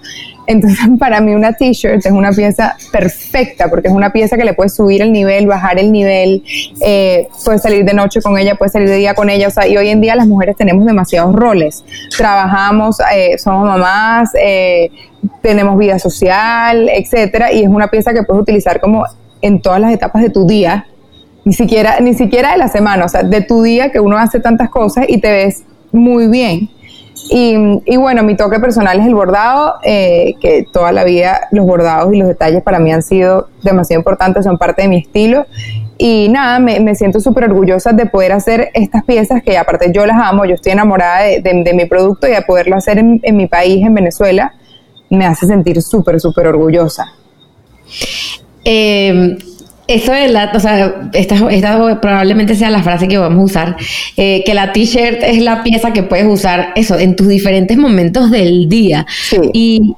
Entonces, 0.46 0.78
para 0.98 1.20
mí 1.20 1.34
una 1.34 1.52
t-shirt 1.52 2.04
es 2.04 2.12
una 2.12 2.32
pieza 2.32 2.76
perfecta 2.92 3.68
porque 3.68 3.88
es 3.88 3.94
una 3.94 4.12
pieza 4.12 4.36
que 4.36 4.44
le 4.44 4.54
puedes 4.54 4.74
subir 4.74 5.02
el 5.02 5.12
nivel, 5.12 5.46
bajar 5.46 5.78
el 5.78 5.92
nivel, 5.92 6.42
eh, 6.80 7.28
puedes 7.44 7.62
salir 7.62 7.84
de 7.84 7.94
noche 7.94 8.20
con 8.20 8.36
ella, 8.38 8.56
puedes 8.56 8.72
salir 8.72 8.88
de 8.88 8.96
día 8.96 9.14
con 9.14 9.30
ella. 9.30 9.48
O 9.48 9.50
sea, 9.50 9.66
y 9.66 9.76
hoy 9.76 9.88
en 9.88 10.00
día 10.00 10.16
las 10.16 10.26
mujeres 10.26 10.56
tenemos 10.56 10.84
demasiados 10.84 11.34
roles. 11.34 11.84
Trabajamos, 12.16 12.98
eh, 13.14 13.38
somos 13.38 13.66
mamás, 13.66 14.30
eh, 14.40 14.90
tenemos 15.40 15.78
vida 15.78 15.98
social, 15.98 16.88
etcétera, 16.90 17.52
y 17.52 17.62
es 17.62 17.68
una 17.68 17.88
pieza 17.88 18.12
que 18.12 18.22
puedes 18.22 18.42
utilizar 18.42 18.80
como 18.80 19.04
en 19.40 19.60
todas 19.60 19.80
las 19.80 19.92
etapas 19.92 20.22
de 20.22 20.30
tu 20.30 20.46
día, 20.46 20.86
ni 21.44 21.52
siquiera, 21.52 22.00
ni 22.00 22.14
siquiera 22.14 22.52
de 22.52 22.58
la 22.58 22.68
semana, 22.68 23.04
o 23.04 23.08
sea, 23.08 23.22
de 23.22 23.40
tu 23.42 23.62
día 23.62 23.90
que 23.90 24.00
uno 24.00 24.16
hace 24.18 24.40
tantas 24.40 24.70
cosas 24.70 25.06
y 25.08 25.20
te 25.20 25.30
ves 25.30 25.64
muy 25.92 26.28
bien. 26.28 26.70
Y, 27.30 27.96
bueno, 27.96 28.22
mi 28.22 28.36
toque 28.36 28.60
personal 28.60 29.00
es 29.00 29.06
el 29.06 29.14
bordado, 29.14 29.76
eh, 29.82 30.34
que 30.40 30.66
toda 30.70 30.92
la 30.92 31.04
vida 31.04 31.48
los 31.52 31.64
bordados 31.64 32.12
y 32.12 32.18
los 32.18 32.28
detalles 32.28 32.62
para 32.62 32.78
mí 32.78 32.92
han 32.92 33.02
sido 33.02 33.48
demasiado 33.62 34.00
importantes, 34.00 34.44
son 34.44 34.58
parte 34.58 34.82
de 34.82 34.88
mi 34.88 34.98
estilo. 34.98 35.46
Y 35.96 36.28
nada, 36.28 36.58
me, 36.58 36.94
siento 36.94 37.20
súper 37.20 37.44
orgullosa 37.44 37.92
de 37.92 38.06
poder 38.06 38.32
hacer 38.32 38.70
estas 38.74 39.04
piezas 39.04 39.42
que 39.42 39.56
aparte 39.56 39.90
yo 39.94 40.04
las 40.04 40.18
amo, 40.20 40.44
yo 40.44 40.54
estoy 40.54 40.72
enamorada 40.72 41.22
de, 41.22 41.72
mi 41.74 41.86
producto 41.86 42.26
y 42.26 42.30
de 42.32 42.42
poderlo 42.42 42.76
hacer 42.76 42.98
en, 42.98 43.20
en 43.22 43.36
mi 43.36 43.46
país, 43.46 43.86
en 43.86 43.94
Venezuela, 43.94 44.52
me 45.08 45.24
hace 45.24 45.46
sentir 45.46 45.80
súper, 45.80 46.20
súper 46.20 46.48
orgullosa. 46.48 47.06
Eh, 48.64 49.36
eso 49.86 50.14
es 50.14 50.30
la, 50.30 50.50
o 50.54 50.60
sea, 50.60 51.10
esta, 51.12 51.36
probablemente 52.00 52.54
sea 52.54 52.70
la 52.70 52.82
frase 52.82 53.08
que 53.08 53.18
vamos 53.18 53.40
a 53.40 53.44
usar, 53.44 53.76
eh, 54.16 54.42
que 54.46 54.54
la 54.54 54.72
t-shirt 54.72 55.22
es 55.22 55.42
la 55.42 55.62
pieza 55.62 55.92
que 55.92 56.02
puedes 56.02 56.26
usar, 56.26 56.72
eso, 56.74 56.98
en 56.98 57.16
tus 57.16 57.28
diferentes 57.28 57.76
momentos 57.76 58.30
del 58.30 58.68
día. 58.68 59.06
Y 59.52 59.94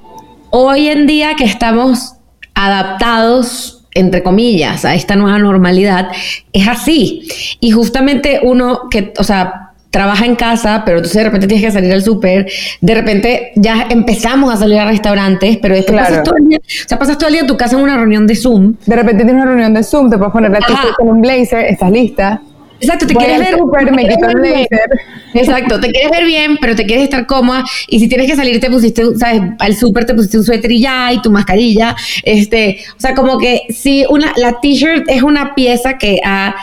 hoy 0.51 0.89
en 0.89 1.07
día 1.07 1.35
que 1.37 1.45
estamos 1.45 2.15
adaptados, 2.55 3.85
entre 3.95 4.23
comillas, 4.23 4.85
a 4.85 4.95
esta 4.95 5.15
nueva 5.15 5.39
normalidad, 5.39 6.09
es 6.53 6.67
así. 6.67 7.29
Y 7.61 7.71
justamente 7.71 8.41
uno 8.43 8.89
que, 8.91 9.13
o 9.19 9.25
sea, 9.25 9.66
trabaja 9.91 10.27
en 10.27 10.37
casa, 10.37 10.83
pero 10.85 10.99
entonces 10.99 11.17
de 11.17 11.25
repente 11.25 11.47
tienes 11.47 11.65
que 11.65 11.73
salir 11.73 11.93
al 11.93 12.03
súper, 12.03 12.47
de 12.81 12.95
repente 12.95 13.53
ya 13.57 13.87
empezamos 13.89 14.53
a 14.53 14.57
salir 14.57 14.79
a 14.79 14.85
restaurantes, 14.85 15.59
pero 15.63 15.75
después 15.75 15.99
pasas 15.99 16.23
todo 16.23 16.37
el 16.37 16.49
día, 16.49 16.59
o 16.59 16.89
sea, 16.89 16.99
pasas 16.99 17.19
todo 17.19 17.29
el 17.29 17.33
día 17.35 17.41
en 17.43 17.47
tu 17.47 17.57
casa 17.57 17.77
en 17.77 17.83
una 17.83 17.97
reunión 17.97 18.27
de 18.27 18.37
Zoom. 18.37 18.75
De 18.85 18.97
repente 18.97 19.25
tienes 19.25 19.43
una 19.43 19.47
reunión 19.47 19.75
de 19.75 19.83
Zoom, 19.83 20.11
te 20.11 20.19
puedes 20.19 20.33
poner 20.33 20.51
la 20.51 20.61
con 20.97 21.09
un 21.09 21.21
blazer, 21.21 21.65
estás 21.67 21.91
lista. 21.91 22.43
Exacto, 22.81 23.07
te 23.07 23.15
quieres 23.15 23.39
ver. 23.39 23.57
Super, 23.59 23.93
me 23.93 24.07
quito 24.07 24.29
el 24.29 24.37
blazer. 24.37 24.91
Exacto, 25.35 25.81
te 25.81 25.91
quieres 25.91 26.11
ver 26.11 26.25
bien, 26.25 26.59
pero 26.61 26.75
te 26.75 26.85
quieres 26.85 27.05
estar 27.05 27.27
cómoda. 27.27 27.65
Y 27.89 28.01
si 28.01 28.09
tienes 28.09 28.31
que 28.31 28.37
salir, 28.37 28.61
te 28.61 28.71
pusiste, 28.71 29.03
¿sabes? 29.17 29.43
Al 29.59 29.75
súper 29.75 30.05
te 30.05 30.15
pusiste 30.15 30.39
un 30.39 30.45
suéter 30.45 30.71
y 30.73 30.81
ya, 30.81 31.13
y 31.13 31.21
tu 31.23 31.31
mascarilla. 31.31 31.97
Este, 32.23 32.81
o 32.97 33.01
sea, 33.01 33.15
como 33.15 33.39
que 33.39 33.63
sí, 33.71 34.05
una, 34.11 34.33
la 34.37 34.61
t-shirt 34.61 35.09
es 35.09 35.23
una 35.23 35.55
pieza 35.55 35.97
que 35.99 36.21
ha 36.25 36.55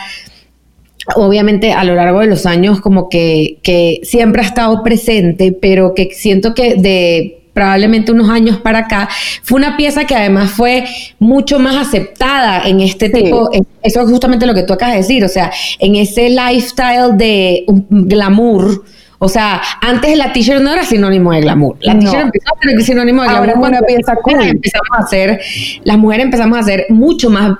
obviamente 1.16 1.72
a 1.72 1.84
lo 1.84 1.94
largo 1.94 2.20
de 2.20 2.26
los 2.26 2.46
años 2.46 2.80
como 2.80 3.08
que, 3.08 3.58
que 3.62 4.00
siempre 4.02 4.42
ha 4.42 4.44
estado 4.44 4.82
presente, 4.82 5.52
pero 5.52 5.94
que 5.94 6.10
siento 6.12 6.54
que 6.54 6.74
de 6.76 7.40
probablemente 7.54 8.12
unos 8.12 8.28
años 8.28 8.58
para 8.58 8.80
acá, 8.80 9.08
fue 9.42 9.58
una 9.58 9.76
pieza 9.76 10.04
que 10.04 10.14
además 10.14 10.50
fue 10.50 10.84
mucho 11.20 11.60
más 11.60 11.76
aceptada 11.76 12.68
en 12.68 12.80
este 12.80 13.08
tipo, 13.08 13.48
eso 13.80 14.00
es 14.00 14.10
justamente 14.10 14.44
lo 14.44 14.54
que 14.54 14.64
tú 14.64 14.72
acabas 14.72 14.94
de 14.94 15.00
decir, 15.02 15.24
o 15.24 15.28
sea, 15.28 15.52
en 15.78 15.94
ese 15.94 16.28
lifestyle 16.28 17.16
de 17.16 17.64
glamour, 17.90 18.82
o 19.20 19.28
sea, 19.28 19.62
antes 19.80 20.18
la 20.18 20.32
t-shirt 20.32 20.60
no 20.60 20.72
era 20.72 20.84
sinónimo 20.84 21.32
de 21.32 21.40
glamour. 21.40 21.76
La 21.80 21.98
t-shirt 21.98 22.24
empezó 22.24 22.52
a 22.52 22.68
ser 22.68 22.82
sinónimo 22.82 23.22
de 23.22 23.28
glamour. 23.28 23.50
Ahora 23.50 23.68
una 23.68 23.80
pieza 23.80 24.16
cool. 24.16 24.42
empezamos 24.42 24.88
a 24.98 25.02
hacer, 25.02 25.40
las 25.84 25.96
mujeres 25.96 26.24
empezamos 26.26 26.58
a 26.58 26.60
hacer 26.60 26.86
mucho 26.90 27.30
más 27.30 27.56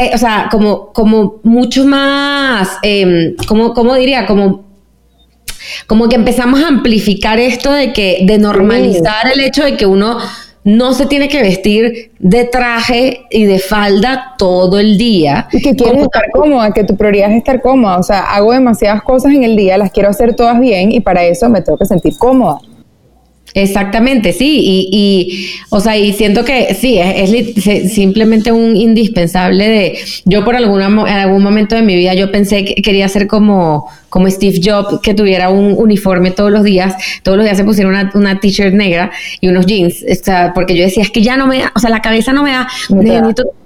eh, 0.00 0.10
o 0.14 0.18
sea, 0.18 0.48
como, 0.50 0.92
como 0.92 1.36
mucho 1.42 1.84
más, 1.84 2.68
eh, 2.82 3.34
como, 3.46 3.94
diría, 3.94 4.26
como 4.26 4.68
como 5.86 6.08
que 6.08 6.16
empezamos 6.16 6.62
a 6.62 6.68
amplificar 6.68 7.38
esto 7.38 7.72
de 7.72 7.92
que, 7.92 8.20
de 8.22 8.38
normalizar 8.38 9.30
el 9.32 9.40
hecho 9.40 9.64
de 9.64 9.76
que 9.76 9.86
uno 9.86 10.18
no 10.64 10.92
se 10.92 11.06
tiene 11.06 11.28
que 11.28 11.40
vestir 11.40 12.12
de 12.18 12.44
traje 12.44 13.22
y 13.30 13.44
de 13.44 13.58
falda 13.58 14.34
todo 14.38 14.78
el 14.78 14.98
día. 14.98 15.48
Y 15.50 15.62
que 15.62 15.74
quieres 15.74 16.02
estar 16.02 16.30
cómoda, 16.32 16.72
que 16.72 16.84
tu 16.84 16.96
prioridad 16.96 17.30
es 17.30 17.38
estar 17.38 17.60
cómoda. 17.60 17.98
O 17.98 18.02
sea, 18.02 18.20
hago 18.20 18.52
demasiadas 18.52 19.02
cosas 19.02 19.32
en 19.32 19.44
el 19.44 19.56
día, 19.56 19.78
las 19.78 19.90
quiero 19.90 20.10
hacer 20.10 20.34
todas 20.36 20.60
bien 20.60 20.92
y 20.92 21.00
para 21.00 21.24
eso 21.24 21.48
me 21.48 21.62
tengo 21.62 21.78
que 21.78 21.86
sentir 21.86 22.16
cómoda. 22.18 22.58
Exactamente, 23.54 24.32
sí, 24.32 24.60
y, 24.62 24.88
y, 24.92 25.50
o 25.70 25.80
sea, 25.80 25.96
y 25.96 26.12
siento 26.12 26.44
que 26.44 26.74
sí, 26.74 26.98
es, 26.98 27.92
simplemente 27.92 28.52
un 28.52 28.76
indispensable 28.76 29.68
de, 29.68 29.98
yo 30.26 30.44
por 30.44 30.54
alguna, 30.54 30.86
en 30.86 31.16
algún 31.16 31.42
momento 31.42 31.74
de 31.74 31.82
mi 31.82 31.96
vida 31.96 32.14
yo 32.14 32.30
pensé 32.30 32.64
que 32.64 32.74
quería 32.82 33.08
ser 33.08 33.26
como, 33.26 33.88
como 34.10 34.28
Steve 34.30 34.60
Jobs, 34.62 35.00
que 35.00 35.14
tuviera 35.14 35.48
un 35.48 35.74
uniforme 35.78 36.30
todos 36.30 36.52
los 36.52 36.62
días, 36.62 36.94
todos 37.22 37.38
los 37.38 37.46
días 37.46 37.56
se 37.56 37.64
pusiera 37.64 37.88
una, 37.88 38.10
una 38.14 38.38
t-shirt 38.38 38.74
negra 38.74 39.10
y 39.40 39.48
unos 39.48 39.64
jeans, 39.64 40.04
o 40.08 40.24
sea, 40.24 40.52
porque 40.54 40.76
yo 40.76 40.84
decía, 40.84 41.02
es 41.02 41.10
que 41.10 41.22
ya 41.22 41.36
no 41.36 41.46
me 41.46 41.60
da, 41.60 41.72
o 41.74 41.80
sea, 41.80 41.88
la 41.88 42.02
cabeza 42.02 42.34
no 42.34 42.42
me 42.42 42.50
da, 42.50 42.68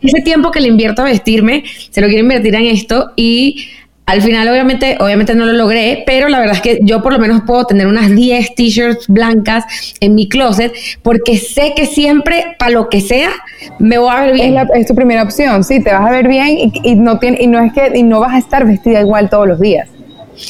ese 0.01 0.23
tiempo 0.23 0.53
que 0.53 0.61
le 0.61 0.69
invierto 0.69 1.03
a 1.03 1.07
vestirme, 1.07 1.65
se 1.91 2.01
lo 2.01 2.07
quiero 2.07 2.23
invertir 2.23 2.55
en 2.55 2.67
esto 2.67 3.13
y 3.17 3.67
al 4.13 4.21
final, 4.21 4.47
obviamente, 4.47 4.99
obviamente 5.01 5.35
no 5.35 5.47
lo 5.47 5.55
logré, 5.55 6.03
pero 6.05 6.29
la 6.29 6.39
verdad 6.39 6.57
es 6.57 6.61
que 6.61 6.81
yo 6.83 7.03
por 7.03 7.15
lo 7.15 7.19
menos 7.19 7.45
puedo 7.47 7.65
tener 7.65 7.87
unas 7.87 8.15
10 8.15 8.55
t-shirts 8.55 9.09
blancas 9.09 9.65
en 10.01 10.15
mi 10.15 10.29
closet 10.29 10.71
porque 11.01 11.39
sé 11.39 11.73
que 11.75 11.87
siempre, 11.87 12.55
para 12.59 12.73
lo 12.73 12.91
que 12.91 13.01
sea, 13.01 13.31
me 13.79 13.97
voy 13.97 14.11
a 14.11 14.21
ver 14.21 14.35
bien. 14.35 14.55
Es, 14.75 14.87
tu 14.87 14.95
primera 14.95 15.23
opción, 15.23 15.65
sí, 15.65 15.83
te 15.83 15.95
vas 15.95 16.07
a 16.07 16.11
ver 16.11 16.29
bien 16.29 16.59
y, 16.85 16.95
no, 16.95 17.19
tiene, 17.21 17.39
y 17.41 17.47
no 17.47 17.59
es 17.61 17.73
que 17.73 17.91
y 17.95 18.03
no 18.03 18.21
vas 18.21 18.35
a 18.35 18.39
estar 18.39 18.67
vestida 18.67 19.01
igual 19.01 19.31
todos 19.31 19.49
los 19.49 19.59
días. 19.59 19.89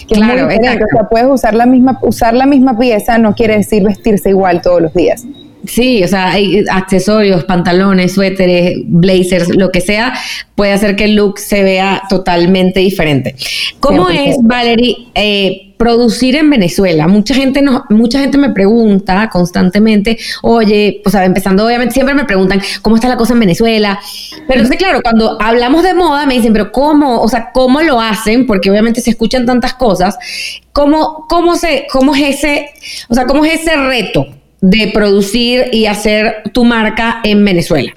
claro, 0.09 0.51
exacto. 0.51 0.85
O 0.85 0.97
sea, 0.97 1.09
puedes 1.09 1.29
usar 1.29 1.55
la, 1.55 1.67
misma, 1.67 2.01
usar 2.03 2.35
la 2.35 2.47
misma 2.47 2.77
pieza, 2.77 3.17
no 3.19 3.33
quiere 3.37 3.59
decir 3.59 3.85
vestirse 3.85 4.31
igual 4.31 4.61
todos 4.61 4.83
los 4.83 4.93
días. 4.93 5.25
Sí, 5.65 6.03
o 6.03 6.09
sea, 6.09 6.33
hay 6.33 6.65
accesorios, 6.71 7.45
pantalones, 7.45 8.13
suéteres, 8.15 8.79
blazers, 8.85 9.55
lo 9.55 9.71
que 9.71 9.81
sea, 9.81 10.13
puede 10.57 10.73
hacer 10.73 10.97
que 10.97 11.05
el 11.05 11.15
look 11.15 11.39
se 11.39 11.63
vea 11.63 12.03
totalmente 12.09 12.81
diferente. 12.81 13.37
¿Cómo 13.79 14.09
es, 14.09 14.37
Valerie, 14.43 14.97
eh, 15.15 15.75
producir 15.77 16.35
en 16.35 16.51
Venezuela? 16.51 17.07
Mucha 17.07 17.35
gente, 17.35 17.63
nos, 17.63 17.83
mucha 17.91 18.19
gente 18.19 18.39
me 18.39 18.51
pregunta 18.51 19.31
constantemente, 19.31 20.19
oye, 20.43 21.01
o 21.05 21.11
sea, 21.11 21.25
empezando, 21.25 21.65
obviamente, 21.65 21.95
siempre 21.95 22.15
me 22.15 22.25
preguntan 22.25 22.61
cómo 22.83 22.97
está 22.97 23.09
la 23.09 23.17
cosa 23.17 23.35
en 23.35 23.41
Venezuela. 23.41 24.01
Pero 24.49 24.63
entonces, 24.63 24.79
claro, 24.79 25.01
cuando 25.01 25.41
hablamos 25.41 25.85
de 25.85 25.95
moda, 25.95 26.27
me 26.27 26.35
dicen, 26.35 26.53
pero 26.53 26.73
¿cómo? 26.73 27.21
O 27.21 27.29
sea, 27.29 27.51
¿cómo 27.53 27.83
lo 27.83 28.01
hacen? 28.01 28.49
Porque 28.49 28.69
obviamente 28.69 29.01
se 29.01 29.11
escuchan 29.11 29.47
tantas 29.47 29.75
cosas. 29.75 30.19
¿Cómo, 30.73 31.27
cómo, 31.29 31.55
se, 31.55 31.87
cómo 31.93 32.17
es 32.17 32.37
ese, 32.37 32.71
o 33.09 33.15
sea, 33.15 33.27
cómo 33.27 33.45
es 33.45 33.61
ese 33.61 33.77
reto? 33.77 34.27
De 34.63 34.91
producir 34.95 35.67
y 35.73 35.87
hacer 35.87 36.45
tu 36.53 36.65
marca 36.65 37.21
en 37.25 37.45
Venezuela? 37.45 37.93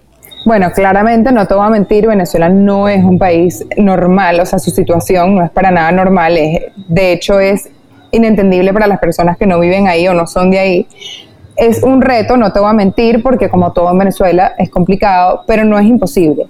Bueno, 0.46 0.72
claramente 0.72 1.32
no 1.32 1.46
te 1.46 1.54
voy 1.54 1.66
a 1.66 1.70
mentir, 1.70 2.08
Venezuela 2.08 2.50
no 2.50 2.90
es 2.90 3.04
un 3.04 3.18
país 3.18 3.66
normal, 3.78 4.40
o 4.40 4.46
sea, 4.46 4.60
su 4.60 4.72
situación 4.72 5.36
no 5.36 5.44
es 5.44 5.52
para 5.52 5.72
nada 5.72 5.92
normal, 5.92 6.38
es, 6.38 6.62
de 6.88 7.14
hecho 7.14 7.40
es 7.40 7.70
inentendible 8.12 8.74
para 8.74 8.88
las 8.88 9.00
personas 9.00 9.38
que 9.38 9.48
no 9.48 9.60
viven 9.60 9.88
ahí 9.88 10.08
o 10.08 10.14
no 10.14 10.28
son 10.28 10.52
de 10.52 10.60
ahí. 10.60 10.88
Es 11.56 11.84
un 11.84 12.02
reto, 12.02 12.36
no 12.36 12.52
te 12.52 12.60
voy 12.60 12.70
a 12.70 12.74
mentir, 12.74 13.24
porque 13.24 13.48
como 13.48 13.72
todo 13.72 13.90
en 13.92 13.98
Venezuela 13.98 14.54
es 14.58 14.70
complicado, 14.70 15.44
pero 15.48 15.64
no 15.64 15.80
es 15.80 15.86
imposible 15.86 16.48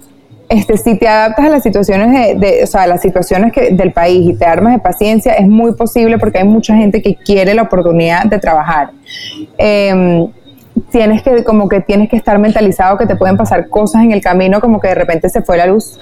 este, 0.48 0.76
si 0.76 0.96
te 0.96 1.08
adaptas 1.08 1.46
a 1.46 1.48
las 1.48 1.62
situaciones 1.62 2.38
de, 2.40 2.62
o 2.62 2.66
sea, 2.66 2.86
las 2.86 3.00
situaciones 3.00 3.52
que, 3.52 3.70
del 3.70 3.92
país 3.92 4.30
y 4.30 4.34
te 4.34 4.44
armas 4.44 4.74
de 4.74 4.78
paciencia, 4.78 5.32
es 5.34 5.48
muy 5.48 5.72
posible 5.72 6.18
porque 6.18 6.38
hay 6.38 6.44
mucha 6.44 6.76
gente 6.76 7.02
que 7.02 7.16
quiere 7.16 7.54
la 7.54 7.62
oportunidad 7.62 8.24
de 8.24 8.38
trabajar. 8.38 8.90
Em, 9.58 10.28
tienes 10.90 11.22
que, 11.22 11.42
como 11.42 11.68
que 11.68 11.80
tienes 11.80 12.08
que 12.08 12.16
estar 12.16 12.38
mentalizado 12.38 12.96
que 12.96 13.06
te 13.06 13.16
pueden 13.16 13.36
pasar 13.36 13.68
cosas 13.68 14.04
en 14.04 14.12
el 14.12 14.20
camino, 14.20 14.60
como 14.60 14.78
que 14.78 14.88
de 14.88 14.94
repente 14.94 15.28
se 15.28 15.42
fue 15.42 15.56
la 15.56 15.66
luz. 15.66 15.98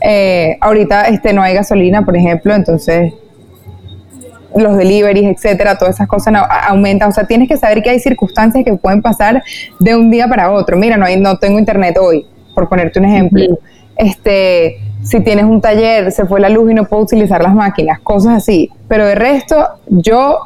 Eh, 0.00 0.58
ahorita 0.60 1.04
este, 1.08 1.32
no 1.32 1.42
hay 1.42 1.54
gasolina, 1.54 2.04
por 2.04 2.16
ejemplo, 2.16 2.54
entonces 2.54 3.14
los 4.54 4.76
deliveries, 4.76 5.36
etcétera, 5.36 5.78
todas 5.78 5.94
esas 5.94 6.08
cosas 6.08 6.34
aumentan. 6.68 7.08
O 7.08 7.12
sea, 7.12 7.24
tienes 7.24 7.48
que 7.48 7.56
saber 7.56 7.82
que 7.82 7.90
hay 7.90 8.00
circunstancias 8.00 8.62
que 8.64 8.74
pueden 8.74 9.00
pasar 9.00 9.42
de 9.78 9.96
un 9.96 10.10
día 10.10 10.28
para 10.28 10.50
otro. 10.50 10.76
Mira, 10.76 10.96
no, 10.96 11.06
hay, 11.06 11.18
no 11.18 11.38
tengo 11.38 11.58
internet 11.58 11.96
hoy 11.98 12.26
por 12.58 12.68
ponerte 12.68 12.98
un 12.98 13.04
ejemplo. 13.04 13.56
Este, 13.94 14.78
si 15.04 15.20
tienes 15.22 15.44
un 15.44 15.60
taller, 15.60 16.10
se 16.10 16.26
fue 16.26 16.40
la 16.40 16.48
luz 16.48 16.72
y 16.72 16.74
no 16.74 16.86
puedo 16.86 17.04
utilizar 17.04 17.40
las 17.40 17.54
máquinas, 17.54 18.00
cosas 18.00 18.38
así. 18.38 18.68
Pero 18.88 19.06
de 19.06 19.14
resto, 19.14 19.64
yo 19.86 20.40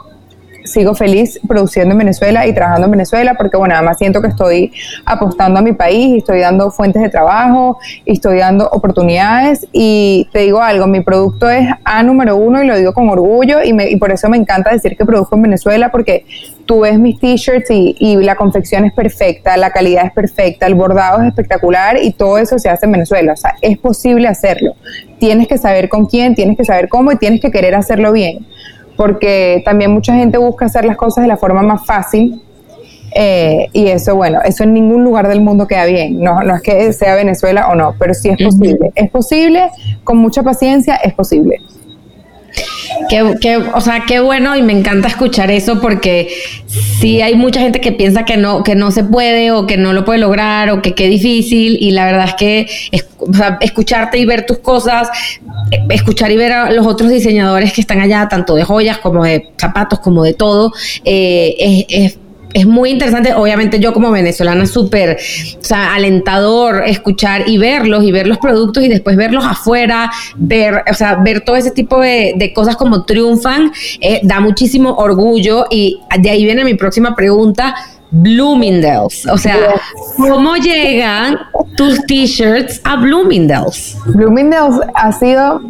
sigo 0.64 0.94
feliz 0.94 1.40
produciendo 1.46 1.92
en 1.92 1.98
Venezuela 1.98 2.46
y 2.46 2.55
trabajando 2.55 2.87
en 2.87 2.92
Venezuela 2.92 3.35
porque, 3.35 3.57
bueno, 3.57 3.75
además 3.75 3.98
siento 3.98 4.20
que 4.20 4.29
estoy 4.29 4.72
apostando 5.05 5.59
a 5.59 5.62
mi 5.62 5.72
país 5.72 6.18
estoy 6.18 6.40
dando 6.40 6.70
fuentes 6.70 7.03
de 7.03 7.09
trabajo 7.09 7.79
estoy 8.07 8.38
dando 8.38 8.68
oportunidades 8.68 9.66
y 9.72 10.29
te 10.33 10.40
digo 10.40 10.62
algo, 10.62 10.87
mi 10.87 11.01
producto 11.01 11.48
es 11.51 11.68
A 11.85 12.03
número 12.03 12.37
uno 12.37 12.62
y 12.62 12.66
lo 12.66 12.77
digo 12.77 12.92
con 12.92 13.09
orgullo 13.09 13.62
y, 13.62 13.72
me, 13.72 13.90
y 13.90 13.96
por 13.96 14.12
eso 14.12 14.29
me 14.29 14.37
encanta 14.37 14.70
decir 14.70 14.96
que 14.96 15.05
produzco 15.05 15.37
en 15.37 15.42
Venezuela 15.42 15.90
porque 15.90 16.25
tú 16.66 16.81
ves 16.81 16.98
mis 16.98 17.18
t-shirts 17.18 17.70
y, 17.70 17.96
y, 17.98 18.16
la 18.16 18.37
confección 18.37 18.85
es 18.85 18.92
perfecta, 18.92 19.57
la 19.57 19.70
calidad 19.70 20.07
es 20.07 20.12
perfecta, 20.12 20.66
el 20.66 20.75
bordado 20.75 21.20
es 21.20 21.29
espectacular 21.29 21.98
y 22.01 22.12
todo 22.12 22.38
eso 22.38 22.59
se 22.59 22.68
hace 22.68 22.87
en 22.87 22.92
Venezuela. 22.92 23.33
O 23.33 23.37
sea, 23.37 23.57
es 23.61 23.79
posible 23.79 24.29
hacerlo. 24.29 24.75
Tienes 25.18 25.48
que 25.48 25.59
saber 25.59 25.88
con 25.88 26.07
quién, 26.07 26.35
tienes 26.35 26.57
que 26.57 26.64
saber 26.64 26.88
cómo 26.88 27.12
y 27.12 27.16
tienes 27.16 27.40
que 27.40 27.51
querer 27.51 27.75
hacerlo 27.75 28.12
bien 28.12 28.46
porque 28.96 29.62
también 29.64 29.90
mucha 29.90 30.14
gente 30.14 30.38
busca 30.38 30.66
hacer 30.66 30.85
las 30.85 30.96
cosas 30.96 31.22
de 31.22 31.28
la 31.28 31.37
forma 31.37 31.62
más 31.62 31.85
fácil. 31.85 32.42
Eh, 33.14 33.68
y 33.72 33.88
eso, 33.88 34.16
bueno, 34.16 34.40
eso 34.42 34.64
en 34.64 34.72
ningún 34.72 35.05
lugar 35.05 35.28
del 35.28 35.42
mundo 35.42 35.66
queda 35.66 35.85
bien. 35.85 36.20
No, 36.20 36.40
no 36.40 36.57
es 36.57 36.62
que 36.62 36.92
sea 36.92 37.14
Venezuela 37.14 37.68
o 37.68 37.74
no, 37.74 37.94
pero 37.98 38.14
sí 38.14 38.31
es 38.31 38.42
posible. 38.42 38.90
Es 38.94 39.11
posible, 39.11 39.70
con 40.05 40.16
mucha 40.16 40.42
paciencia, 40.42 40.96
es 40.96 41.12
posible. 41.12 41.61
Qué, 43.09 43.57
o 43.57 43.81
sea, 43.81 44.05
qué 44.07 44.21
bueno 44.21 44.57
y 44.57 44.62
me 44.62 44.73
encanta 44.73 45.09
escuchar 45.09 45.51
eso 45.51 45.81
porque 45.81 46.29
sí 46.67 47.21
hay 47.21 47.35
mucha 47.35 47.61
gente 47.61 47.81
que 47.81 47.93
piensa 47.93 48.25
que 48.25 48.37
no, 48.37 48.62
que 48.62 48.75
no 48.75 48.91
se 48.91 49.05
puede 49.05 49.51
o 49.51 49.67
que 49.67 49.77
no 49.77 49.93
lo 49.93 50.05
puede 50.05 50.19
lograr 50.19 50.71
o 50.71 50.83
que 50.83 50.95
qué 50.95 51.09
difícil 51.09 51.77
y 51.81 51.91
la 51.91 52.05
verdad 52.05 52.27
es 52.29 52.35
que 52.35 52.67
escucharte 53.61 54.19
y 54.19 54.25
ver 54.25 54.47
tus 54.47 54.59
cosas, 54.59 55.09
escuchar 55.91 56.31
y 56.31 56.37
ver 56.37 56.53
a 56.53 56.71
los 56.71 56.87
otros 56.87 57.11
diseñadores 57.11 57.73
que 57.73 57.81
están 57.81 58.01
allá, 58.01 58.29
tanto 58.29 58.55
de 58.55 58.65
joyas 58.65 58.99
como 58.99 59.25
de 59.25 59.51
zapatos, 59.59 60.01
como 60.01 60.23
de 60.23 60.35
todo, 60.35 60.73
eh, 61.05 61.87
es 61.88 62.19
muy 62.67 62.91
interesante, 62.91 63.35
obviamente 63.35 63.79
yo 63.81 63.93
como 63.93 64.11
venezolana 64.11 64.67
súper, 64.67 65.19
o 65.61 65.65
sea, 65.65 65.95
alentador 65.95 66.83
escuchar 66.87 67.49
y 67.49 67.59
verlos 67.59 68.05
y 68.05 68.12
ver 68.12 68.27
los 68.27 68.38
productos 68.38 68.83
y 68.83 68.88
después 68.88 69.17
verlos 69.17 69.45
afuera, 69.45 70.11
ver, 70.37 70.83
o 70.91 70.95
sea, 70.95 71.17
ver 71.17 71.43
todo 71.43 71.57
ese 71.57 71.71
tipo 71.71 72.01
de, 72.01 72.53
cosas 72.55 72.77
como 72.77 73.05
triunfan, 73.05 73.73
eh, 74.01 74.21
da 74.23 74.41
muchísimo 74.41 74.95
orgullo 74.97 75.67
y 75.71 76.01
de 76.19 76.31
ahí 76.31 76.45
viene 76.45 76.65
mi 76.65 76.75
próxima 76.75 77.15
pregunta. 77.15 77.75
Bloomingdale's, 78.15 79.27
o 79.27 79.38
sea, 79.38 79.57
¿cómo 80.19 80.57
llegan 80.57 81.38
tus 81.79 82.05
t-shirts 82.05 82.83
a 82.85 82.97
Bloomingdale's? 82.97 83.97
Bloomingdale's 84.05 84.81
ha 84.95 85.12
sido 85.12 85.62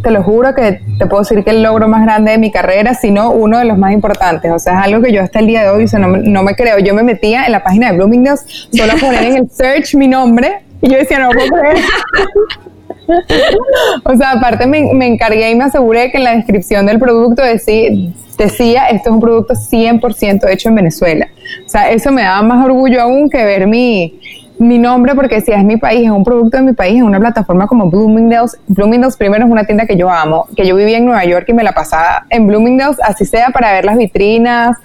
te 0.00 0.10
lo 0.10 0.22
juro 0.22 0.54
que 0.54 0.80
te 0.98 1.06
puedo 1.06 1.22
decir 1.22 1.44
que 1.44 1.50
el 1.50 1.62
logro 1.62 1.88
más 1.88 2.02
grande 2.02 2.32
de 2.32 2.38
mi 2.38 2.50
carrera, 2.50 2.94
sino 2.94 3.30
uno 3.30 3.58
de 3.58 3.64
los 3.64 3.76
más 3.76 3.92
importantes. 3.92 4.50
O 4.50 4.58
sea, 4.58 4.78
es 4.80 4.84
algo 4.86 5.02
que 5.02 5.12
yo 5.12 5.22
hasta 5.22 5.40
el 5.40 5.46
día 5.46 5.62
de 5.62 5.70
hoy 5.70 5.86
no, 5.98 6.42
me 6.42 6.54
creo. 6.54 6.78
Yo 6.78 6.94
me 6.94 7.02
metía 7.02 7.44
en 7.44 7.52
la 7.52 7.62
página 7.62 7.90
de 7.90 7.96
Bloomingdale's 7.96 8.68
solo 8.72 8.92
a 8.92 8.96
poner 8.96 9.24
en 9.24 9.36
el 9.36 9.50
search 9.50 9.94
mi 9.94 10.08
nombre 10.08 10.62
y 10.80 10.90
yo 10.90 10.98
decía, 10.98 11.18
no 11.18 11.30
puedo 11.30 11.48
creer. 11.48 11.76
o 14.04 14.16
sea, 14.16 14.32
aparte 14.32 14.66
me, 14.66 14.94
me, 14.94 15.06
encargué 15.06 15.50
y 15.50 15.54
me 15.54 15.64
aseguré 15.64 16.10
que 16.10 16.18
en 16.18 16.24
la 16.24 16.34
descripción 16.36 16.86
del 16.86 16.98
producto 16.98 17.42
decía, 17.42 17.90
decía, 18.38 18.86
esto 18.86 19.10
es 19.10 19.14
un 19.14 19.20
producto 19.20 19.54
100% 19.54 20.48
hecho 20.50 20.68
en 20.68 20.74
Venezuela. 20.74 21.28
O 21.64 21.68
sea, 21.68 21.90
eso 21.90 22.10
me 22.10 22.22
daba 22.22 22.42
más 22.42 22.64
orgullo 22.64 23.02
aún 23.02 23.28
que 23.28 23.44
ver 23.44 23.66
mi, 23.66 24.18
mi 24.62 24.78
nombre 24.78 25.14
porque 25.14 25.40
si 25.40 25.52
es 25.52 25.64
mi 25.64 25.76
país, 25.76 26.04
es 26.04 26.10
un 26.10 26.24
producto 26.24 26.56
de 26.56 26.62
mi 26.62 26.72
país, 26.72 26.96
es 26.96 27.02
una 27.02 27.18
plataforma 27.18 27.66
como 27.66 27.90
Bloomingdale's. 27.90 28.56
Bloomingdale's 28.68 29.16
primero 29.16 29.44
es 29.44 29.50
una 29.50 29.64
tienda 29.64 29.86
que 29.86 29.96
yo 29.96 30.10
amo, 30.10 30.46
que 30.56 30.66
yo 30.66 30.74
vivía 30.76 30.98
en 30.98 31.04
Nueva 31.04 31.24
York 31.24 31.46
y 31.48 31.52
me 31.52 31.62
la 31.62 31.72
pasaba 31.72 32.26
en 32.30 32.46
Bloomingdale's, 32.46 32.98
así 33.02 33.24
sea 33.24 33.50
para 33.50 33.72
ver 33.72 33.84
las 33.84 33.96
vitrinas, 33.96 34.76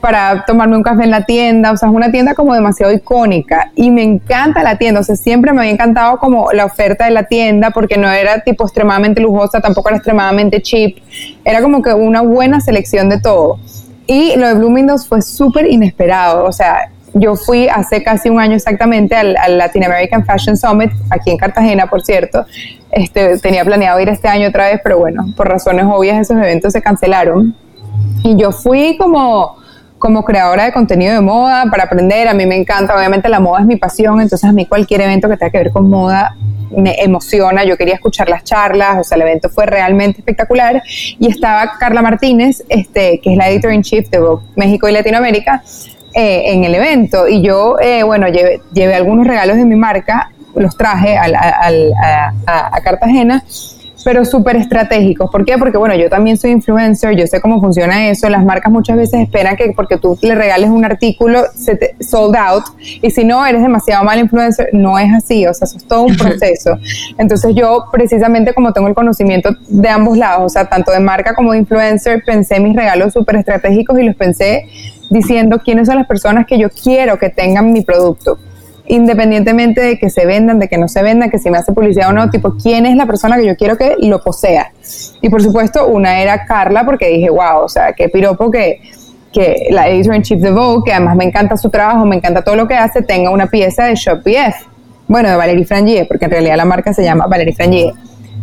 para 0.00 0.44
tomarme 0.44 0.76
un 0.76 0.82
café 0.82 1.04
en 1.04 1.10
la 1.10 1.24
tienda, 1.24 1.72
o 1.72 1.76
sea, 1.76 1.88
es 1.88 1.94
una 1.94 2.12
tienda 2.12 2.34
como 2.34 2.54
demasiado 2.54 2.92
icónica 2.92 3.72
y 3.74 3.90
me 3.90 4.02
encanta 4.02 4.62
la 4.62 4.76
tienda, 4.76 5.00
o 5.00 5.02
sea, 5.02 5.16
siempre 5.16 5.52
me 5.52 5.60
había 5.60 5.72
encantado 5.72 6.18
como 6.18 6.52
la 6.52 6.64
oferta 6.64 7.06
de 7.06 7.10
la 7.10 7.24
tienda 7.24 7.70
porque 7.70 7.96
no 7.96 8.10
era 8.10 8.40
tipo 8.40 8.64
extremadamente 8.64 9.20
lujosa, 9.20 9.60
tampoco 9.60 9.88
era 9.88 9.96
extremadamente 9.96 10.62
cheap, 10.62 10.98
era 11.44 11.60
como 11.60 11.82
que 11.82 11.92
una 11.92 12.20
buena 12.20 12.60
selección 12.60 13.08
de 13.08 13.20
todo. 13.20 13.58
Y 14.06 14.36
lo 14.36 14.46
de 14.46 14.54
Bloomingdale's 14.54 15.08
fue 15.08 15.22
súper 15.22 15.66
inesperado, 15.66 16.44
o 16.44 16.52
sea, 16.52 16.90
yo 17.18 17.34
fui 17.34 17.68
hace 17.68 18.02
casi 18.02 18.28
un 18.28 18.38
año 18.38 18.54
exactamente 18.54 19.14
al, 19.14 19.34
Latin 19.56 19.84
American 19.84 20.24
Fashion 20.24 20.56
Summit, 20.56 20.90
aquí 21.10 21.30
en 21.30 21.38
Cartagena, 21.38 21.86
por 21.86 22.02
cierto. 22.02 22.44
Este, 22.90 23.38
tenía 23.38 23.64
planeado 23.64 23.98
ir 24.00 24.08
este 24.08 24.28
año 24.28 24.48
otra 24.48 24.68
vez, 24.68 24.80
pero 24.82 24.98
bueno, 24.98 25.26
por 25.34 25.48
razones 25.48 25.86
obvias 25.88 26.20
esos 26.20 26.36
eventos 26.36 26.72
se 26.72 26.82
cancelaron. 26.82 27.54
Y 28.22 28.36
yo 28.36 28.52
fui 28.52 28.96
como, 28.98 29.56
como 29.98 30.24
creadora 30.24 30.64
de 30.64 30.72
contenido 30.72 31.14
de 31.14 31.20
moda 31.22 31.64
para 31.70 31.84
aprender. 31.84 32.28
A 32.28 32.34
mí 32.34 32.44
me 32.44 32.56
encanta, 32.56 32.94
obviamente 32.94 33.28
la 33.30 33.40
moda 33.40 33.60
es 33.60 33.66
mi 33.66 33.76
pasión, 33.76 34.20
entonces 34.20 34.48
a 34.48 34.52
mí 34.52 34.66
cualquier 34.66 35.00
evento 35.00 35.28
que 35.28 35.36
tenga 35.36 35.50
que 35.50 35.58
ver 35.58 35.70
con 35.70 35.88
moda 35.88 36.36
me 36.76 37.02
emociona. 37.02 37.64
Yo 37.64 37.78
quería 37.78 37.94
escuchar 37.94 38.28
las 38.28 38.44
charlas, 38.44 38.98
o 39.00 39.04
sea, 39.04 39.16
el 39.16 39.22
evento 39.22 39.48
fue 39.48 39.64
realmente 39.64 40.18
espectacular. 40.18 40.82
Y 41.18 41.30
estaba 41.30 41.78
Carla 41.78 42.02
Martínez, 42.02 42.62
este, 42.68 43.20
que 43.22 43.32
es 43.32 43.38
la 43.38 43.48
editor 43.48 43.72
in 43.72 43.82
chief 43.82 44.10
de 44.10 44.18
Vogue 44.18 44.44
México 44.54 44.86
y 44.86 44.92
Latinoamérica 44.92 45.62
eh, 46.18 46.54
en 46.54 46.64
el 46.64 46.74
evento 46.74 47.28
y 47.28 47.42
yo, 47.42 47.76
eh, 47.78 48.02
bueno, 48.02 48.26
llevé, 48.28 48.62
llevé, 48.72 48.94
algunos 48.94 49.26
regalos 49.26 49.58
de 49.58 49.66
mi 49.66 49.76
marca, 49.76 50.30
los 50.54 50.74
traje 50.74 51.14
a, 51.18 51.26
a, 52.46 52.80
Cartagena, 52.80 53.44
pero 54.02 54.24
súper 54.24 54.56
estratégicos. 54.56 55.30
¿Por 55.30 55.44
qué? 55.44 55.58
Porque, 55.58 55.76
bueno, 55.76 55.94
yo 55.94 56.08
también 56.08 56.38
soy 56.38 56.52
influencer, 56.52 57.14
yo 57.16 57.26
sé 57.26 57.42
cómo 57.42 57.60
funciona 57.60 58.08
eso. 58.08 58.30
Las 58.30 58.46
marcas 58.46 58.72
muchas 58.72 58.96
veces 58.96 59.20
esperan 59.20 59.56
que 59.56 59.74
porque 59.76 59.98
tú 59.98 60.18
le 60.22 60.34
regales 60.34 60.70
un 60.70 60.86
artículo, 60.86 61.42
se 61.54 61.76
te 61.76 61.96
sold 62.00 62.34
out, 62.36 62.64
y 62.80 63.10
si 63.10 63.24
no, 63.24 63.44
eres 63.44 63.60
demasiado 63.60 64.02
mal 64.02 64.18
influencer. 64.18 64.70
No 64.72 64.98
es 64.98 65.12
así, 65.12 65.46
o 65.46 65.52
sea, 65.52 65.66
eso 65.66 65.76
es 65.76 65.84
todo 65.84 66.04
un 66.04 66.16
proceso. 66.16 66.78
Entonces 67.18 67.54
yo, 67.54 67.88
precisamente 67.92 68.54
como 68.54 68.72
tengo 68.72 68.88
el 68.88 68.94
conocimiento 68.94 69.50
de 69.68 69.88
ambos 69.90 70.16
lados, 70.16 70.44
o 70.46 70.48
sea, 70.48 70.64
tanto 70.64 70.92
de 70.92 71.00
marca 71.00 71.34
como 71.34 71.52
de 71.52 71.58
influencer, 71.58 72.22
pensé 72.24 72.58
mis 72.58 72.74
regalos 72.74 73.12
súper 73.12 73.36
estratégicos 73.36 73.98
y 73.98 74.04
los 74.04 74.16
pensé 74.16 74.66
diciendo 75.10 75.60
quiénes 75.64 75.88
son 75.88 75.96
las 75.96 76.06
personas 76.06 76.46
que 76.46 76.58
yo 76.58 76.68
quiero 76.70 77.18
que 77.18 77.30
tengan 77.30 77.72
mi 77.72 77.82
producto. 77.82 78.38
Independientemente 78.88 79.80
de 79.80 79.98
que 79.98 80.10
se 80.10 80.26
vendan, 80.26 80.60
de 80.60 80.68
que 80.68 80.78
no 80.78 80.86
se 80.86 81.02
vendan, 81.02 81.28
que 81.28 81.38
si 81.38 81.50
me 81.50 81.58
hace 81.58 81.72
publicidad 81.72 82.10
o 82.10 82.12
no, 82.12 82.30
tipo, 82.30 82.54
quién 82.56 82.86
es 82.86 82.96
la 82.96 83.06
persona 83.06 83.36
que 83.36 83.46
yo 83.46 83.56
quiero 83.56 83.76
que 83.76 83.96
lo 83.98 84.22
posea. 84.22 84.72
Y 85.20 85.28
por 85.28 85.42
supuesto, 85.42 85.86
una 85.88 86.20
era 86.20 86.46
Carla, 86.46 86.84
porque 86.84 87.08
dije, 87.08 87.30
wow, 87.30 87.64
o 87.64 87.68
sea, 87.68 87.92
qué 87.94 88.08
piropo 88.08 88.50
que, 88.50 88.80
que 89.32 89.68
la 89.70 89.88
editor 89.88 90.14
in 90.14 90.22
chief 90.22 90.40
de 90.40 90.52
Vogue, 90.52 90.82
que 90.84 90.92
además 90.92 91.16
me 91.16 91.24
encanta 91.24 91.56
su 91.56 91.68
trabajo, 91.68 92.06
me 92.06 92.16
encanta 92.16 92.42
todo 92.42 92.54
lo 92.54 92.68
que 92.68 92.74
hace, 92.74 93.02
tenga 93.02 93.30
una 93.30 93.48
pieza 93.48 93.84
de 93.84 93.96
Shop 93.96 94.22
BF. 94.22 94.68
Bueno, 95.08 95.30
de 95.30 95.36
Valerie 95.36 95.64
Frangier, 95.64 96.06
porque 96.06 96.24
en 96.24 96.30
realidad 96.32 96.56
la 96.56 96.64
marca 96.64 96.92
se 96.92 97.02
llama 97.02 97.26
Valerie 97.26 97.54
Frangier. 97.54 97.92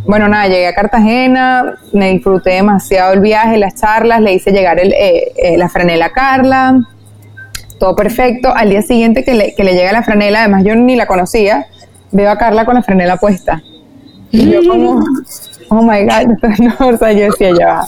Bueno, 0.06 0.28
nada, 0.28 0.48
llegué 0.48 0.68
a 0.68 0.74
Cartagena, 0.74 1.76
me 1.94 2.12
disfruté 2.12 2.52
demasiado 2.52 3.14
el 3.14 3.22
viaje, 3.22 3.58
las 3.58 3.76
charlas, 3.76 4.22
le 4.22 4.34
hice 4.34 4.52
llegar 4.52 4.80
el, 4.80 4.92
eh, 4.94 5.32
eh, 5.38 5.58
la 5.58 5.70
franela 5.70 6.08
a 6.08 6.12
Carla, 6.12 6.82
todo 7.80 7.96
perfecto. 7.96 8.54
Al 8.54 8.70
día 8.70 8.82
siguiente 8.82 9.24
que 9.24 9.34
le, 9.34 9.56
que 9.56 9.64
le 9.64 9.74
llega 9.74 9.94
la 9.94 10.04
franela, 10.04 10.40
además 10.40 10.64
yo 10.66 10.76
ni 10.76 10.98
la 10.98 11.06
conocía, 11.06 11.68
veo 12.12 12.30
a 12.30 12.38
Carla 12.38 12.66
con 12.66 12.76
la 12.76 12.84
franela 12.84 13.16
puesta. 13.18 13.64
Y 14.32 14.50
yo 14.50 14.62
como, 14.68 15.02
oh 15.70 15.84
my 15.84 16.04
God, 16.04 16.38
no, 16.80 16.88
o 16.88 16.98
sea, 16.98 17.14
yo 17.14 17.26
decía, 17.26 17.52
ya 17.58 17.82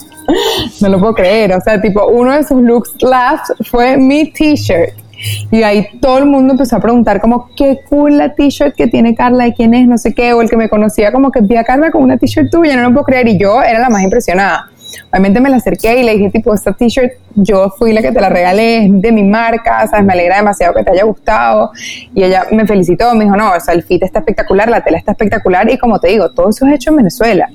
no 0.82 0.89
lo 0.89 0.99
puedo 0.99 1.15
creer, 1.15 1.54
o 1.54 1.62
sea, 1.62 1.82
tipo, 1.82 2.08
uno 2.08 2.32
de 2.32 2.43
sus 2.43 2.62
looks 2.62 2.95
last 3.01 3.51
fue 3.69 3.97
mi 3.97 4.32
t-shirt 4.32 5.04
y 5.51 5.63
ahí 5.63 5.88
todo 5.99 6.17
el 6.17 6.25
mundo 6.25 6.53
empezó 6.53 6.75
a 6.75 6.79
preguntar 6.79 7.21
como, 7.21 7.49
qué 7.55 7.79
cool 7.89 8.17
la 8.17 8.33
t-shirt 8.33 8.75
que 8.75 8.88
tiene 8.88 9.15
Carla 9.15 9.47
y 9.47 9.53
quién 9.53 9.73
es, 9.73 9.88
no 9.88 9.97
sé 9.97 10.13
qué, 10.13 10.33
o 10.33 10.41
el 10.41 10.49
que 10.49 10.57
me 10.57 10.69
conocía 10.69 11.11
como 11.11 11.31
que 11.31 11.41
vi 11.41 11.55
a 11.55 11.63
Carla 11.63 11.91
con 11.91 12.03
una 12.03 12.17
t-shirt 12.17 12.51
tuya, 12.51 12.75
no 12.75 12.83
lo 12.83 12.93
puedo 12.93 13.05
creer, 13.05 13.27
y 13.27 13.38
yo 13.38 13.61
era 13.61 13.79
la 13.79 13.89
más 13.89 14.03
impresionada. 14.03 14.69
Obviamente 15.11 15.39
me 15.39 15.49
la 15.49 15.57
acerqué 15.57 15.99
y 15.99 16.03
le 16.03 16.13
dije, 16.13 16.29
tipo, 16.29 16.53
esta 16.53 16.73
t-shirt 16.73 17.13
yo 17.35 17.69
fui 17.77 17.93
la 17.93 18.01
que 18.01 18.11
te 18.11 18.21
la 18.21 18.29
regalé, 18.29 18.85
es 18.85 19.01
de 19.01 19.11
mi 19.11 19.23
marca, 19.23 19.88
¿sabes? 19.88 20.05
Me 20.05 20.13
alegra 20.13 20.38
demasiado 20.38 20.73
que 20.73 20.83
te 20.83 20.91
haya 20.91 21.03
gustado. 21.03 21.71
Y 22.13 22.23
ella 22.23 22.45
me 22.51 22.65
felicitó, 22.65 23.13
me 23.15 23.25
dijo, 23.25 23.35
no, 23.35 23.51
o 23.51 23.59
sea, 23.59 23.73
el 23.73 23.83
fit 23.83 24.03
está 24.03 24.19
espectacular, 24.19 24.69
la 24.69 24.81
tela 24.81 24.97
está 24.97 25.11
espectacular. 25.11 25.69
Y 25.71 25.77
como 25.77 25.99
te 25.99 26.09
digo, 26.09 26.31
todo 26.31 26.49
eso 26.49 26.65
es 26.65 26.73
hecho 26.73 26.91
en 26.91 26.97
Venezuela. 26.97 27.49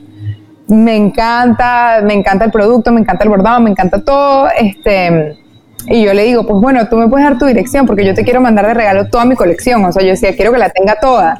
Me 0.69 0.97
encanta, 0.97 2.01
me 2.05 2.15
encanta 2.15 2.45
el 2.45 2.51
producto, 2.51 2.93
me 2.93 3.01
encanta 3.01 3.25
el 3.25 3.31
bordado, 3.31 3.61
me 3.61 3.71
encanta 3.71 4.05
todo. 4.05 4.49
Este, 4.57 5.39
y 5.87 6.05
yo 6.05 6.15
le 6.15 6.25
digo, 6.25 6.47
pues 6.47 6.61
bueno, 6.61 6.89
tú 6.89 6.97
me 6.97 7.09
puedes 7.09 7.29
dar 7.29 7.39
tu 7.39 7.47
dirección 7.47 7.87
porque 7.87 8.05
yo 8.05 8.15
te 8.15 8.25
quiero 8.25 8.41
mandar 8.41 8.67
de 8.67 8.75
regalo 8.75 9.09
toda 9.09 9.25
mi 9.25 9.35
colección. 9.35 9.85
O 9.85 9.93
sea, 9.93 10.03
yo 10.03 10.11
decía, 10.11 10.35
quiero 10.35 10.53
que 10.53 10.59
la 10.59 10.71
tenga 10.71 10.97
toda. 11.01 11.39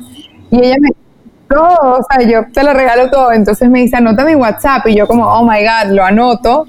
Y 0.51 0.59
ella 0.59 0.77
me 0.81 0.91
todo, 1.49 1.99
o 1.99 2.07
sea, 2.09 2.27
yo 2.27 2.45
te 2.53 2.63
la 2.63 2.73
regalo 2.73 3.11
todo. 3.11 3.33
Entonces 3.33 3.69
me 3.69 3.81
dice, 3.81 3.97
anota 3.97 4.25
mi 4.25 4.35
WhatsApp. 4.35 4.87
Y 4.87 4.97
yo 4.97 5.07
como, 5.07 5.27
oh 5.27 5.45
my 5.45 5.59
God, 5.63 5.93
lo 5.93 6.05
anoto. 6.05 6.67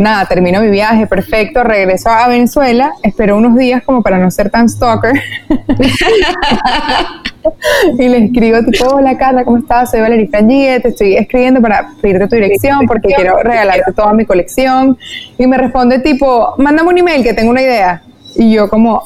Nada, 0.00 0.26
termino 0.26 0.60
mi 0.60 0.70
viaje, 0.70 1.06
perfecto, 1.06 1.62
regreso 1.62 2.10
a 2.10 2.28
Venezuela, 2.28 2.92
espero 3.02 3.36
unos 3.36 3.56
días 3.56 3.82
como 3.84 4.02
para 4.02 4.18
no 4.18 4.30
ser 4.30 4.50
tan 4.50 4.68
stalker. 4.68 5.20
y 7.98 8.08
le 8.08 8.24
escribo 8.24 8.64
tipo, 8.64 8.86
hola 8.86 9.16
Carla, 9.18 9.44
¿cómo 9.44 9.58
estás? 9.58 9.90
Soy 9.90 10.00
Valeria 10.00 10.26
Frangier, 10.28 10.82
te 10.82 10.88
estoy 10.88 11.16
escribiendo 11.16 11.60
para 11.60 11.90
pedirte 12.00 12.28
tu 12.28 12.36
dirección 12.36 12.86
porque 12.86 13.08
quiero 13.08 13.36
regalarte 13.42 13.92
toda 13.92 14.12
mi 14.14 14.24
colección. 14.24 14.96
Y 15.38 15.46
me 15.46 15.58
responde 15.58 15.98
tipo, 16.00 16.54
mándame 16.58 16.88
un 16.88 16.98
email 16.98 17.22
que 17.22 17.34
tengo 17.34 17.50
una 17.50 17.62
idea. 17.62 18.02
Y 18.36 18.52
yo 18.52 18.68
como, 18.68 19.02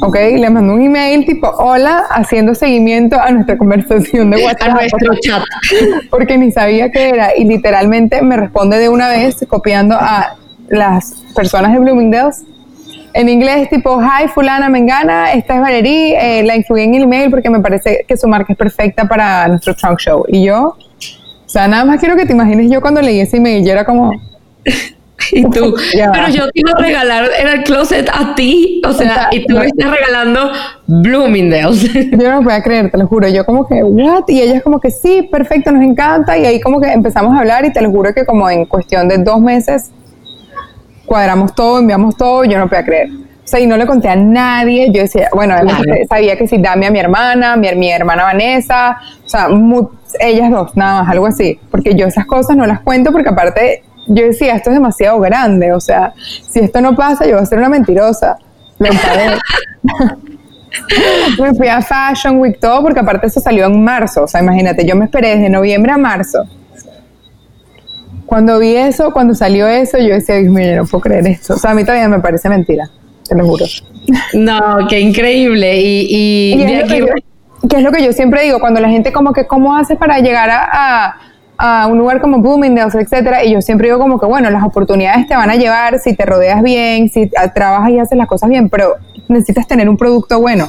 ok, 0.00 0.16
le 0.38 0.50
mando 0.50 0.74
un 0.74 0.82
email 0.82 1.24
tipo, 1.26 1.48
hola, 1.48 2.04
haciendo 2.10 2.54
seguimiento 2.54 3.20
a 3.20 3.30
nuestra 3.30 3.58
conversación 3.58 4.30
de 4.30 4.44
WhatsApp. 4.44 4.68
A 4.68 4.74
nuestro 4.74 5.14
chat. 5.20 5.42
Porque 6.10 6.38
ni 6.38 6.50
sabía 6.50 6.90
qué 6.90 7.10
era 7.10 7.36
y 7.36 7.44
literalmente 7.44 8.22
me 8.22 8.36
responde 8.36 8.78
de 8.78 8.88
una 8.88 9.08
vez 9.08 9.44
copiando 9.48 9.96
a 9.96 10.36
las 10.68 11.22
personas 11.34 11.72
de 11.72 11.78
Bloomingdale's. 11.78 12.42
En 13.14 13.28
inglés 13.28 13.68
tipo, 13.68 14.00
hi 14.00 14.28
fulana 14.28 14.70
mengana, 14.70 15.32
esta 15.32 15.56
es 15.56 15.60
Valerie, 15.60 16.38
eh, 16.38 16.42
la 16.44 16.56
incluí 16.56 16.82
en 16.82 16.94
el 16.94 17.02
email 17.02 17.30
porque 17.30 17.50
me 17.50 17.60
parece 17.60 18.06
que 18.08 18.16
su 18.16 18.26
marca 18.26 18.54
es 18.54 18.58
perfecta 18.58 19.06
para 19.06 19.46
nuestro 19.48 19.74
trunk 19.74 19.98
show. 19.98 20.24
Y 20.28 20.44
yo, 20.44 20.68
o 20.68 21.48
sea, 21.48 21.68
nada 21.68 21.84
más 21.84 22.00
quiero 22.00 22.16
que 22.16 22.24
te 22.24 22.32
imagines 22.32 22.70
yo 22.70 22.80
cuando 22.80 23.02
leí 23.02 23.20
ese 23.20 23.36
email, 23.36 23.64
yo 23.64 23.72
era 23.72 23.84
como... 23.84 24.12
Y 25.32 25.42
tú, 25.44 25.74
pero 26.12 26.28
yo 26.28 26.50
te 26.50 26.60
iba 26.60 26.72
a 26.72 26.80
regalar, 26.80 27.30
era 27.38 27.52
el 27.54 27.64
closet 27.64 28.08
a 28.12 28.34
ti, 28.34 28.82
o 28.86 28.92
sea, 28.92 29.28
y 29.30 29.46
tú 29.46 29.56
me 29.56 29.66
estás 29.66 29.90
regalando 29.90 30.50
Bloomingdale's. 30.86 31.92
Yo 32.10 32.30
no 32.30 32.42
me 32.42 32.52
a 32.52 32.62
creer, 32.62 32.90
te 32.90 32.98
lo 32.98 33.06
juro, 33.06 33.28
yo 33.28 33.44
como 33.46 33.66
que, 33.66 33.82
what? 33.82 34.24
Y 34.28 34.40
ella 34.40 34.56
es 34.56 34.62
como 34.62 34.80
que, 34.80 34.90
sí, 34.90 35.22
perfecto, 35.30 35.72
nos 35.72 35.82
encanta, 35.82 36.36
y 36.36 36.44
ahí 36.44 36.60
como 36.60 36.80
que 36.80 36.92
empezamos 36.92 37.34
a 37.34 37.40
hablar 37.40 37.64
y 37.64 37.72
te 37.72 37.80
lo 37.80 37.90
juro 37.90 38.12
que 38.14 38.26
como 38.26 38.48
en 38.50 38.66
cuestión 38.66 39.08
de 39.08 39.18
dos 39.18 39.40
meses 39.40 39.90
cuadramos 41.06 41.54
todo, 41.54 41.78
enviamos 41.78 42.16
todo, 42.16 42.44
yo 42.44 42.58
no 42.58 42.68
podía 42.68 42.84
creer. 42.84 43.08
O 43.44 43.46
sea, 43.52 43.60
y 43.60 43.66
no 43.66 43.76
le 43.76 43.86
conté 43.86 44.08
a 44.08 44.16
nadie, 44.16 44.90
yo 44.92 45.02
decía, 45.02 45.28
bueno, 45.32 45.54
sabía 46.08 46.36
que 46.36 46.46
si 46.46 46.58
dame 46.58 46.86
a 46.86 46.90
mi 46.90 47.00
hermana, 47.00 47.56
mi, 47.56 47.74
mi 47.74 47.90
hermana 47.90 48.24
Vanessa, 48.24 48.98
o 49.24 49.28
sea, 49.28 49.48
ellas 50.20 50.50
dos, 50.50 50.76
nada 50.76 51.02
más, 51.02 51.10
algo 51.10 51.26
así, 51.26 51.58
porque 51.70 51.94
yo 51.94 52.06
esas 52.06 52.24
cosas 52.26 52.56
no 52.56 52.66
las 52.66 52.80
cuento 52.80 53.10
porque 53.12 53.30
aparte 53.30 53.82
yo 54.06 54.24
decía, 54.24 54.54
esto 54.54 54.70
es 54.70 54.74
demasiado 54.76 55.20
grande, 55.20 55.72
o 55.72 55.80
sea, 55.80 56.12
si 56.48 56.60
esto 56.60 56.80
no 56.80 56.94
pasa, 56.94 57.24
yo 57.24 57.34
voy 57.34 57.42
a 57.42 57.46
ser 57.46 57.58
una 57.58 57.68
mentirosa. 57.68 58.38
Me 58.78 58.90
me 61.38 61.54
fui 61.54 61.68
a 61.68 61.80
Fashion 61.82 62.38
Week 62.38 62.58
todo 62.58 62.82
porque 62.82 63.00
aparte 63.00 63.26
eso 63.26 63.40
salió 63.40 63.66
en 63.66 63.82
marzo, 63.82 64.24
o 64.24 64.28
sea, 64.28 64.42
imagínate, 64.42 64.86
yo 64.86 64.96
me 64.96 65.04
esperé 65.04 65.36
desde 65.36 65.48
noviembre 65.48 65.92
a 65.92 65.98
marzo. 65.98 66.44
Cuando 68.26 68.58
vi 68.58 68.74
eso, 68.76 69.12
cuando 69.12 69.34
salió 69.34 69.68
eso, 69.68 69.98
yo 69.98 70.14
decía, 70.14 70.36
mire, 70.40 70.76
no 70.76 70.86
puedo 70.86 71.02
creer 71.02 71.26
esto. 71.26 71.54
O 71.54 71.58
sea, 71.58 71.72
a 71.72 71.74
mí 71.74 71.82
todavía 71.84 72.08
me 72.08 72.20
parece 72.20 72.48
mentira, 72.48 72.88
te 73.28 73.34
lo 73.36 73.46
juro. 73.46 73.66
No, 74.32 74.86
qué 74.88 75.00
increíble. 75.00 75.80
Y, 75.80 76.06
y, 76.08 77.68
que 77.68 77.76
es 77.76 77.82
lo 77.82 77.92
que 77.92 78.02
yo 78.02 78.12
siempre 78.12 78.42
digo, 78.42 78.58
cuando 78.58 78.80
la 78.80 78.88
gente 78.88 79.12
como 79.12 79.32
que, 79.32 79.46
¿cómo 79.46 79.76
haces 79.76 79.98
para 79.98 80.18
llegar 80.18 80.50
a 80.50 80.62
a 80.72 81.16
un 81.88 81.98
lugar 81.98 82.20
como 82.20 82.38
Bloomingdale's, 82.38 82.94
etcétera, 82.94 83.44
y 83.44 83.52
yo 83.52 83.62
siempre 83.62 83.86
digo 83.88 83.98
como 83.98 84.18
que, 84.18 84.26
bueno, 84.26 84.50
las 84.50 84.64
oportunidades 84.64 85.26
te 85.26 85.36
van 85.36 85.48
a 85.50 85.54
llevar 85.54 85.98
si 85.98 86.14
te 86.14 86.26
rodeas 86.26 86.62
bien, 86.62 87.08
si 87.08 87.30
trabajas 87.54 87.90
y 87.90 87.98
haces 87.98 88.18
las 88.18 88.26
cosas 88.26 88.48
bien, 88.50 88.68
pero 88.68 88.96
necesitas 89.28 89.66
tener 89.66 89.88
un 89.88 89.96
producto 89.96 90.40
bueno. 90.40 90.68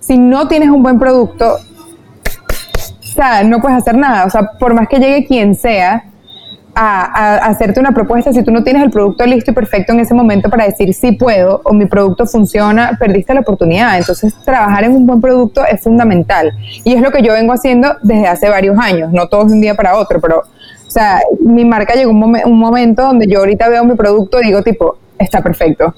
Si 0.00 0.16
no 0.16 0.48
tienes 0.48 0.70
un 0.70 0.82
buen 0.82 0.98
producto, 0.98 1.56
o 1.56 3.02
sea, 3.02 3.42
no 3.44 3.60
puedes 3.60 3.76
hacer 3.76 3.96
nada. 3.96 4.24
O 4.24 4.30
sea, 4.30 4.52
por 4.58 4.72
más 4.72 4.88
que 4.88 4.98
llegue 4.98 5.26
quien 5.26 5.54
sea, 5.54 6.04
a, 6.82 7.36
hacerte 7.46 7.78
una 7.78 7.92
propuesta, 7.92 8.32
si 8.32 8.42
tú 8.42 8.50
no 8.50 8.64
tienes 8.64 8.82
el 8.82 8.90
producto 8.90 9.26
listo 9.26 9.50
y 9.50 9.54
perfecto 9.54 9.92
en 9.92 10.00
ese 10.00 10.14
momento 10.14 10.48
para 10.48 10.64
decir 10.64 10.94
sí 10.94 11.12
puedo 11.12 11.60
o 11.64 11.74
mi 11.74 11.84
producto 11.84 12.26
funciona, 12.26 12.96
perdiste 12.98 13.34
la 13.34 13.40
oportunidad. 13.40 13.98
Entonces, 13.98 14.34
trabajar 14.46 14.84
en 14.84 14.92
un 14.92 15.06
buen 15.06 15.20
producto 15.20 15.62
es 15.66 15.82
fundamental. 15.82 16.52
Y 16.84 16.94
es 16.94 17.02
lo 17.02 17.10
que 17.10 17.22
yo 17.22 17.34
vengo 17.34 17.52
haciendo 17.52 17.96
desde 18.02 18.26
hace 18.26 18.48
varios 18.48 18.78
años, 18.78 19.12
no 19.12 19.28
todos 19.28 19.48
de 19.48 19.54
un 19.54 19.60
día 19.60 19.74
para 19.74 19.96
otro, 19.98 20.20
pero, 20.22 20.38
o 20.38 20.90
sea, 20.90 21.20
mi 21.40 21.66
marca 21.66 21.94
llegó 21.94 22.12
un, 22.12 22.22
un 22.22 22.58
momento 22.58 23.02
donde 23.02 23.26
yo 23.26 23.40
ahorita 23.40 23.68
veo 23.68 23.84
mi 23.84 23.94
producto 23.94 24.40
y 24.40 24.46
digo, 24.46 24.62
tipo, 24.62 24.96
está 25.18 25.42
perfecto. 25.42 25.94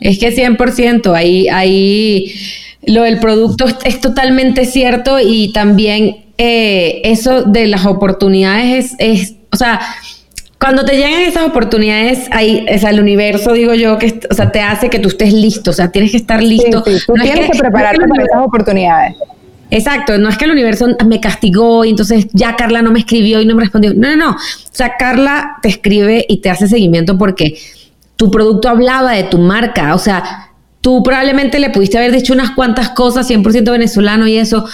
Es 0.00 0.18
que 0.18 0.34
100%, 0.34 1.14
ahí, 1.14 1.48
ahí 1.48 2.32
lo 2.84 3.02
del 3.02 3.20
producto 3.20 3.66
es 3.84 4.00
totalmente 4.00 4.64
cierto 4.64 5.20
y 5.20 5.52
también 5.52 6.22
eh, 6.38 7.02
eso 7.04 7.42
de 7.42 7.68
las 7.68 7.86
oportunidades 7.86 8.96
es, 8.98 9.36
o 9.52 9.56
sea, 9.56 9.80
cuando 10.58 10.84
te 10.84 10.96
llegan 10.96 11.22
esas 11.22 11.44
oportunidades, 11.44 12.28
ahí, 12.30 12.64
es 12.68 12.84
el 12.84 13.00
universo, 13.00 13.52
digo 13.52 13.74
yo, 13.74 13.98
que 13.98 14.20
o 14.30 14.34
sea, 14.34 14.52
te 14.52 14.60
hace 14.60 14.88
que 14.90 14.98
tú 14.98 15.08
estés 15.08 15.32
listo, 15.32 15.72
o 15.72 15.74
sea, 15.74 15.90
tienes 15.90 16.12
que 16.12 16.16
estar 16.16 16.42
listo. 16.42 16.82
Tú 16.82 17.14
tienes 17.14 17.50
que, 17.50 17.58
prepararte 17.58 18.06
para 18.06 18.22
esas 18.22 18.42
oportunidades. 18.44 19.16
Exacto, 19.70 20.18
no 20.18 20.28
es 20.28 20.36
que 20.36 20.44
el 20.44 20.52
universo 20.52 20.86
me 21.06 21.18
castigó 21.18 21.84
y 21.84 21.90
entonces 21.90 22.26
ya 22.32 22.56
Carla 22.56 22.82
no 22.82 22.92
me 22.92 23.00
escribió 23.00 23.40
y 23.40 23.46
no 23.46 23.54
me 23.54 23.62
respondió. 23.62 23.92
No, 23.94 24.14
no, 24.14 24.16
no. 24.16 24.30
O 24.32 24.70
sea, 24.70 24.96
Carla 24.98 25.56
te 25.62 25.68
escribe 25.68 26.26
y 26.28 26.42
te 26.42 26.50
hace 26.50 26.68
seguimiento 26.68 27.18
porque 27.18 27.58
tu 28.16 28.30
producto 28.30 28.68
hablaba 28.68 29.12
de 29.12 29.24
tu 29.24 29.38
marca. 29.38 29.94
O 29.94 29.98
sea, 29.98 30.50
tú 30.80 31.02
probablemente 31.02 31.58
le 31.58 31.70
pudiste 31.70 31.98
haber 31.98 32.12
dicho 32.12 32.34
unas 32.34 32.50
cuantas 32.50 32.90
cosas, 32.90 33.28
100% 33.30 33.70
venezolano 33.70 34.28
y 34.28 34.36
eso, 34.36 34.66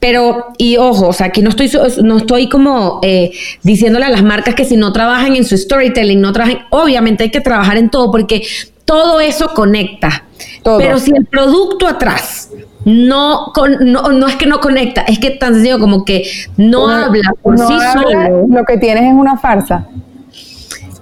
pero, 0.00 0.52
y 0.58 0.76
ojo, 0.76 1.08
o 1.08 1.12
sea, 1.12 1.26
aquí 1.26 1.42
no 1.42 1.50
estoy, 1.50 1.70
no 2.02 2.18
estoy 2.18 2.48
como 2.48 3.00
eh, 3.02 3.32
diciéndole 3.62 4.04
a 4.04 4.10
las 4.10 4.22
marcas 4.22 4.54
que 4.54 4.64
si 4.64 4.76
no 4.76 4.92
trabajan 4.92 5.34
en 5.34 5.44
su 5.44 5.56
storytelling, 5.56 6.20
no 6.20 6.32
trabajan, 6.32 6.60
obviamente 6.70 7.24
hay 7.24 7.30
que 7.30 7.40
trabajar 7.40 7.76
en 7.78 7.90
todo 7.90 8.10
porque 8.12 8.42
todo 8.84 9.20
eso 9.20 9.48
conecta. 9.54 10.24
Pero 10.62 10.98
si 10.98 11.10
el 11.14 11.26
producto 11.26 11.86
atrás 11.86 12.50
no, 12.84 13.52
no, 13.80 14.26
es 14.26 14.36
que 14.36 14.46
no 14.46 14.60
conecta, 14.60 15.02
es 15.02 15.18
que 15.18 15.30
tan 15.30 15.54
sencillo 15.54 15.78
como 15.78 16.04
que 16.04 16.28
no 16.56 16.88
habla 16.88 17.34
por 17.42 17.58
sí 17.58 17.74
solo. 17.92 18.46
Lo 18.48 18.64
que 18.64 18.78
tienes 18.78 19.04
es 19.04 19.14
una 19.14 19.36
farsa. 19.36 19.88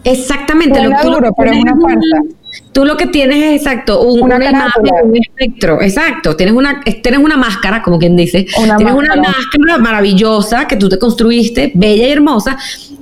Exactamente. 0.04 0.82
lo, 0.82 0.90
duro, 1.02 1.32
pero 1.36 1.52
es 1.52 1.58
una 1.58 1.76
farsa. 1.76 2.22
Tú 2.76 2.84
lo 2.84 2.98
que 2.98 3.06
tienes 3.06 3.42
es 3.42 3.62
exacto, 3.62 4.02
un, 4.02 4.24
una, 4.24 4.36
un 4.36 5.16
espectro, 5.16 5.80
exacto. 5.80 6.36
Tienes 6.36 6.54
una, 6.54 6.82
tienes 6.82 7.20
una 7.20 7.38
máscara, 7.38 7.82
como 7.82 7.98
quien 7.98 8.14
dice. 8.16 8.44
tienes 8.76 8.94
una 8.94 9.16
máscara 9.16 9.78
maravillosa 9.78 10.68
que 10.68 10.76
tú 10.76 10.90
te 10.90 10.98
construiste, 10.98 11.72
bella 11.74 12.06
y 12.06 12.12
hermosa, 12.12 12.58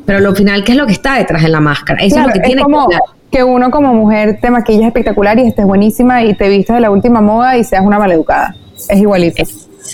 pero 0.07 0.21
lo 0.21 0.33
final, 0.33 0.63
¿qué 0.63 0.71
es 0.71 0.79
lo 0.79 0.87
que 0.87 0.93
está 0.93 1.17
detrás 1.17 1.43
de 1.43 1.49
la 1.49 1.59
máscara? 1.59 2.05
Eso 2.05 2.21
es 2.21 2.27
lo 2.29 2.33
que 2.33 2.39
tiene 2.39 2.63
como 2.63 2.87
que, 3.33 3.43
uno 3.43 3.73
como 3.73 3.93
mujer 3.95 4.39
te 4.41 4.49
maquillas 4.49 4.87
espectacular 4.87 5.37
y 5.41 5.49
estés 5.49 5.67
buenísima 5.67 6.23
y 6.23 6.35
te 6.35 6.49
vistas 6.49 6.77
de 6.77 6.81
la 6.81 6.93
última 6.93 7.21
moda 7.21 7.59
y 7.59 7.65
seas 7.65 7.85
una 7.85 7.99
maleducada. 7.99 8.55
Es 8.89 9.01
igualito. 9.01 9.43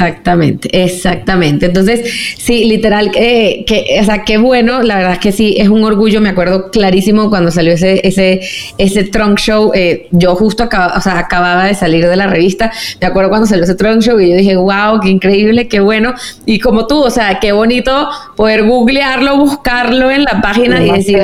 Exactamente, 0.00 0.82
exactamente. 0.82 1.66
Entonces, 1.66 2.34
sí, 2.38 2.64
literal, 2.64 3.10
que, 3.10 3.66
o 4.00 4.04
sea, 4.04 4.24
qué 4.24 4.38
bueno, 4.38 4.80
la 4.82 4.96
verdad 4.96 5.12
es 5.12 5.18
que 5.18 5.30
sí, 5.30 5.56
es 5.58 5.68
un 5.68 5.84
orgullo, 5.84 6.22
me 6.22 6.30
acuerdo 6.30 6.70
clarísimo 6.70 7.28
cuando 7.28 7.50
salió 7.50 7.74
ese, 7.74 8.00
ese, 8.06 8.40
ese 8.78 9.04
trunk 9.04 9.38
show, 9.38 9.72
eh, 9.74 10.08
yo 10.10 10.34
justo 10.36 10.62
acababa, 10.62 10.96
o 10.96 11.00
sea, 11.02 11.18
acababa 11.18 11.64
de 11.64 11.74
salir 11.74 12.08
de 12.08 12.16
la 12.16 12.26
revista, 12.28 12.72
me 12.98 13.08
acuerdo 13.08 13.28
cuando 13.28 13.46
salió 13.46 13.64
ese 13.64 13.74
trunk 13.74 14.00
show 14.00 14.18
y 14.18 14.30
yo 14.30 14.36
dije, 14.36 14.56
wow, 14.56 15.00
qué 15.02 15.10
increíble, 15.10 15.68
qué 15.68 15.80
bueno, 15.80 16.14
y 16.46 16.60
como 16.60 16.86
tú, 16.86 17.02
o 17.02 17.10
sea, 17.10 17.38
qué 17.38 17.52
bonito 17.52 18.08
poder 18.36 18.64
googlearlo, 18.64 19.36
buscarlo 19.36 20.10
en 20.10 20.24
la 20.24 20.40
página 20.40 20.82
y 20.82 20.90
decir, 20.92 21.20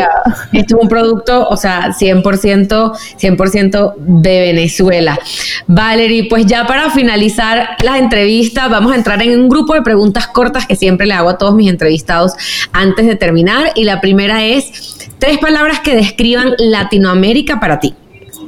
esto 0.53 0.77
es 0.77 0.83
un 0.83 0.89
producto, 0.89 1.49
o 1.49 1.57
sea, 1.57 1.93
100%, 1.99 2.93
100% 3.19 3.95
de 3.97 4.41
Venezuela. 4.41 5.19
Valerie, 5.67 6.27
pues 6.29 6.45
ya 6.45 6.67
para 6.67 6.91
finalizar 6.91 7.71
la 7.83 7.99
entrevista, 7.99 8.66
vamos 8.69 8.93
a 8.93 8.97
entrar 8.97 9.23
en 9.23 9.41
un 9.41 9.49
grupo 9.49 9.75
de 9.75 9.83
preguntas 9.83 10.27
cortas 10.27 10.67
que 10.67 10.77
siempre 10.77 11.07
le 11.07 11.15
hago 11.15 11.29
a 11.29 11.39
todos 11.39 11.55
mis 11.55 11.71
entrevistados 11.71 12.35
antes 12.73 13.07
de 13.07 13.17
terminar. 13.17 13.73
Y 13.75 13.85
la 13.85 14.01
primera 14.01 14.45
es, 14.45 15.09
tres 15.19 15.39
palabras 15.39 15.81
que 15.81 15.95
describan 15.95 16.55
Latinoamérica 16.59 17.61
para 17.61 17.81
ti. 17.81 17.95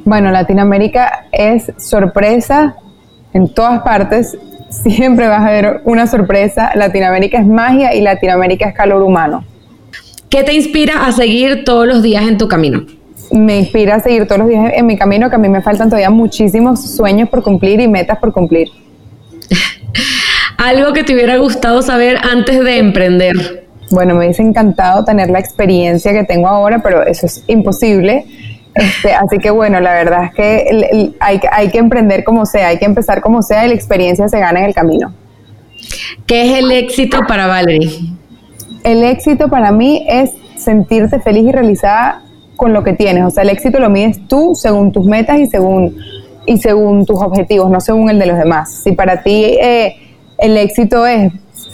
Bueno, 0.05 0.31
Latinoamérica 0.31 1.27
es 1.33 1.73
sorpresa 1.77 2.77
en 3.33 3.53
todas 3.53 3.83
partes. 3.83 4.37
Siempre 4.71 5.29
vas 5.29 5.43
a 5.43 5.51
ver 5.51 5.81
una 5.85 6.07
sorpresa. 6.07 6.73
Latinoamérica 6.75 7.39
es 7.39 7.47
magia 7.47 7.95
y 7.95 8.01
Latinoamérica 8.01 8.69
es 8.69 8.75
calor 8.75 9.03
humano. 9.03 9.45
¿Qué 10.29 10.43
te 10.43 10.53
inspira 10.53 11.07
a 11.07 11.13
seguir 11.13 11.65
todos 11.65 11.87
los 11.87 12.03
días 12.03 12.29
en 12.29 12.37
tu 12.37 12.49
camino? 12.49 12.85
Me 13.33 13.59
inspira 13.59 13.97
a 13.97 14.01
seguir 14.01 14.27
todos 14.27 14.41
los 14.41 14.49
días 14.49 14.73
en 14.75 14.87
mi 14.87 14.97
camino, 14.99 15.31
que 15.31 15.37
a 15.37 15.39
mí 15.39 15.49
me 15.49 15.63
faltan 15.63 15.89
todavía 15.89 16.11
muchísimos 16.11 16.81
sueños 16.83 17.29
por 17.29 17.43
cumplir 17.43 17.81
y 17.81 17.89
metas 17.89 18.19
por 18.19 18.33
cumplir. 18.33 18.69
Algo 20.59 20.93
que 20.93 21.05
te 21.05 21.15
hubiera 21.15 21.37
gustado 21.39 21.83
saber 21.83 22.19
antes 22.23 22.63
de 22.63 22.79
emprender. 22.79 23.69
Bueno, 23.91 24.15
me 24.15 24.27
hubiese 24.27 24.43
encantado 24.43 25.05
tener 25.05 25.31
la 25.31 25.39
experiencia 25.39 26.13
que 26.13 26.25
tengo 26.25 26.49
ahora, 26.49 26.81
pero 26.81 27.07
eso 27.07 27.27
es 27.27 27.45
imposible. 27.47 28.27
Este, 28.75 29.13
así 29.13 29.39
que 29.39 29.51
bueno, 29.51 29.81
la 29.81 29.95
verdad 29.95 30.25
es 30.25 30.35
que 30.35 31.15
hay, 31.21 31.41
hay, 31.51 31.69
que 31.71 31.79
emprender 31.79 32.23
como 32.23 32.45
sea, 32.47 32.69
hay 32.69 32.79
que 32.79 32.85
empezar 32.85 33.21
como 33.21 33.43
sea 33.43 33.65
y 33.65 33.69
la 33.69 33.75
experiencia 33.75 34.29
se 34.29 34.39
gana 34.39 34.61
en 34.61 34.67
el 34.67 34.75
camino. 34.75 35.13
¿Qué 36.27 36.43
es 36.43 36.59
el 36.59 36.71
éxito 36.71 37.21
para 37.27 37.47
Valerie? 37.47 37.91
El 38.85 39.03
éxito 39.03 39.49
para 39.49 39.73
mí 39.73 40.05
es 40.09 40.33
sentirte 40.57 41.21
feliz 41.21 41.45
y 41.47 41.53
realizada 41.53 42.23
con 42.57 42.73
lo 42.73 42.85
que 42.85 42.93
tienes. 42.93 43.25
O 43.25 43.31
sea, 43.31 43.43
el 43.43 43.51
éxito 43.51 43.79
lo 43.79 43.89
mides 43.89 44.27
tú 44.29 44.55
según 44.55 44.93
tus 44.93 45.07
metas 45.07 45.39
y 45.39 45.47
según, 45.47 45.97
y 46.49 46.59
según 46.59 47.05
tus 47.05 47.21
objetivos, 47.21 47.71
no 47.71 47.81
según 47.81 48.09
el 48.09 48.19
de 48.19 48.27
los 48.27 48.39
demás. 48.39 48.73
Si 48.83 48.93
para 48.93 49.23
ti 49.23 49.45
eh, 49.45 49.97
el 50.39 50.57
éxito 50.57 51.07
es 51.07 51.31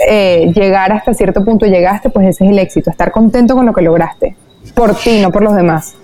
eh, 0.08 0.52
llegar 0.54 0.92
hasta 0.92 1.14
cierto 1.14 1.44
punto, 1.44 1.64
llegaste, 1.64 2.10
pues 2.10 2.26
ese 2.26 2.44
es 2.44 2.50
el 2.50 2.58
éxito, 2.58 2.90
estar 2.90 3.12
contento 3.12 3.54
con 3.54 3.66
lo 3.66 3.72
que 3.72 3.82
lograste, 3.82 4.34
por 4.74 4.96
ti, 4.96 5.20
no 5.22 5.30
por 5.30 5.44
los 5.44 5.54
demás. 5.54 5.94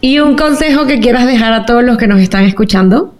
¿Y 0.00 0.20
un 0.20 0.36
consejo 0.36 0.86
que 0.86 1.00
quieras 1.00 1.26
dejar 1.26 1.52
a 1.52 1.66
todos 1.66 1.84
los 1.84 1.98
que 1.98 2.06
nos 2.06 2.20
están 2.20 2.44
escuchando? 2.44 3.12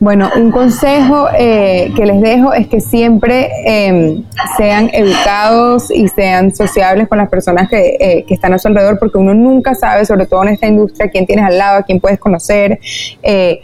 Bueno, 0.00 0.30
un 0.36 0.52
consejo 0.52 1.26
eh, 1.36 1.92
que 1.96 2.06
les 2.06 2.20
dejo 2.20 2.52
es 2.52 2.68
que 2.68 2.80
siempre 2.80 3.50
em, 3.64 4.22
sean 4.56 4.90
educados 4.92 5.90
y 5.90 6.06
sean 6.06 6.54
sociables 6.54 7.08
con 7.08 7.18
las 7.18 7.28
personas 7.28 7.68
que, 7.68 7.96
eh, 7.98 8.24
que, 8.24 8.34
están 8.34 8.52
a 8.52 8.58
su 8.60 8.68
alrededor, 8.68 9.00
porque 9.00 9.18
uno 9.18 9.34
nunca 9.34 9.74
sabe, 9.74 10.04
sobre 10.04 10.26
todo 10.26 10.44
en 10.44 10.50
esta 10.50 10.68
industria, 10.68 11.10
quién 11.10 11.26
tienes 11.26 11.44
al 11.44 11.58
lado, 11.58 11.78
a 11.78 11.82
quién 11.82 11.98
puedes 11.98 12.20
conocer, 12.20 12.78
eh, 13.24 13.60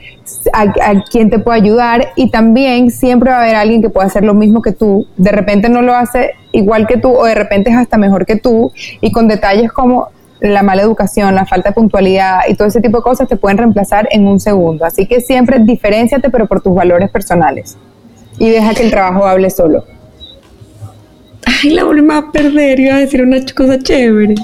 a, 0.53 0.63
a, 0.63 1.05
quién 1.09 1.31
te 1.31 1.39
puede 1.39 1.61
ayudar, 1.61 2.09
y 2.17 2.29
también 2.33 2.91
siempre 2.91 3.31
va 3.31 3.37
a 3.37 3.43
haber 3.43 3.55
alguien 3.55 3.81
que 3.81 3.91
pueda 3.91 4.09
hacer 4.09 4.25
lo 4.25 4.35
mismo 4.35 4.61
que 4.61 4.73
tú. 4.73 5.07
De 5.17 5.31
repente 5.31 5.69
no 5.69 5.83
lo 5.83 5.95
hace 5.95 6.33
igual 6.51 6.89
que 6.89 6.97
tú, 6.97 7.13
o 7.13 7.27
de 7.27 7.37
repente 7.37 7.71
es 7.71 7.77
hasta 7.77 7.97
mejor 7.97 8.27
que 8.27 8.35
tú, 8.35 8.73
y 9.01 9.13
con 9.13 9.29
detalles 9.29 9.71
como 9.71 10.09
la 10.51 10.63
mala 10.63 10.83
educación, 10.83 11.35
la 11.35 11.47
falta 11.47 11.71
de 11.71 11.75
puntualidad 11.75 12.41
y 12.49 12.55
todo 12.55 12.69
ese 12.69 12.81
tipo 12.81 12.99
de 12.99 13.03
cosas 13.03 13.29
te 13.29 13.37
pueden 13.37 13.59
reemplazar 13.59 14.09
en 14.11 14.27
un 14.27 14.41
segundo. 14.41 14.85
Así 14.85 15.07
que 15.07 15.21
siempre 15.21 15.59
diferenciate, 15.59 16.31
pero 16.31 16.47
por 16.47 16.61
tus 16.61 16.75
valores 16.75 17.11
personales. 17.11 17.77
Y 18.39 18.51
deja 18.51 18.75
que 18.75 18.83
el 18.83 18.91
trabajo 18.91 19.27
hable 19.27 19.51
solo. 19.51 19.85
Ay, 21.47 21.71
la 21.71 21.85
volvemos 21.85 22.17
a 22.17 22.33
perder, 22.33 22.81
iba 22.81 22.97
a 22.97 22.99
decir 22.99 23.23
una 23.23 23.39
cosa 23.55 23.79
chévere. 23.79 24.35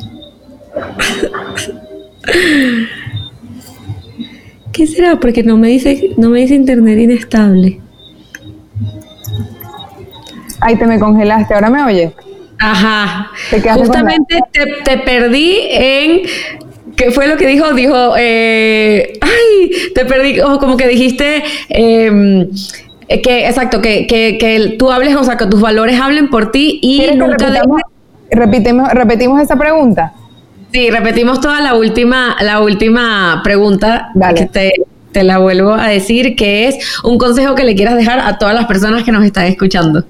¿Qué 4.73 4.87
será? 4.87 5.19
Porque 5.19 5.43
no 5.43 5.57
me 5.57 5.69
dice, 5.69 6.15
no 6.17 6.31
me 6.31 6.41
dice 6.41 6.55
internet 6.55 6.99
inestable. 6.99 7.81
Ay, 10.61 10.77
te 10.77 10.87
me 10.87 10.99
congelaste, 10.99 11.55
¿ahora 11.55 11.71
me 11.71 11.83
oyes? 11.83 12.13
Ajá. 12.61 13.33
Justamente 13.75 14.39
te, 14.85 14.99
perdí 14.99 15.57
en 15.71 16.23
¿Qué 16.95 17.11
fue 17.11 17.27
lo 17.27 17.39
que 17.39 17.47
dijo? 17.47 17.73
Dijo, 17.73 18.15
eh, 18.19 19.15
ay, 19.23 19.71
te 19.95 20.05
perdí, 20.05 20.39
como 20.39 20.77
que 20.77 20.87
dijiste 20.87 21.43
em, 21.71 22.51
que, 23.09 23.47
exacto, 23.49 23.81
que, 23.81 24.07
que, 24.07 24.77
tú 24.79 24.93
hables, 24.93 25.17
o 25.17 25.25
sea, 25.25 25.39
que 25.39 25.47
tus 25.47 25.63
valores 25.63 25.99
hablen 25.99 26.29
por 26.29 26.53
ti 26.53 26.79
y 26.83 27.07
nunca... 27.17 27.63
repetimos, 28.31 28.91
repetimos 28.93 29.41
esa 29.41 29.57
pregunta. 29.57 30.13
Sí, 30.73 30.91
repetimos 30.91 31.41
toda 31.41 31.63
la 31.63 31.75
última, 31.75 32.37
la 32.43 32.61
última 32.61 33.41
pregunta 33.43 34.13
que 34.37 34.45
te, 34.45 34.73
te 35.13 35.23
la 35.23 35.39
vuelvo 35.39 35.73
a 35.73 35.89
decir, 35.89 36.37
que 36.37 36.69
es 36.69 37.01
un 37.03 37.17
consejo 37.17 37.55
que 37.55 37.65
le 37.65 37.75
quieras 37.75 37.97
dejar 37.97 38.21
a 38.21 38.37
todas 38.37 38.55
las 38.55 38.67
personas 38.67 39.05
que 39.05 39.13
nos 39.13 39.25
están 39.25 39.47
escuchando. 39.47 40.05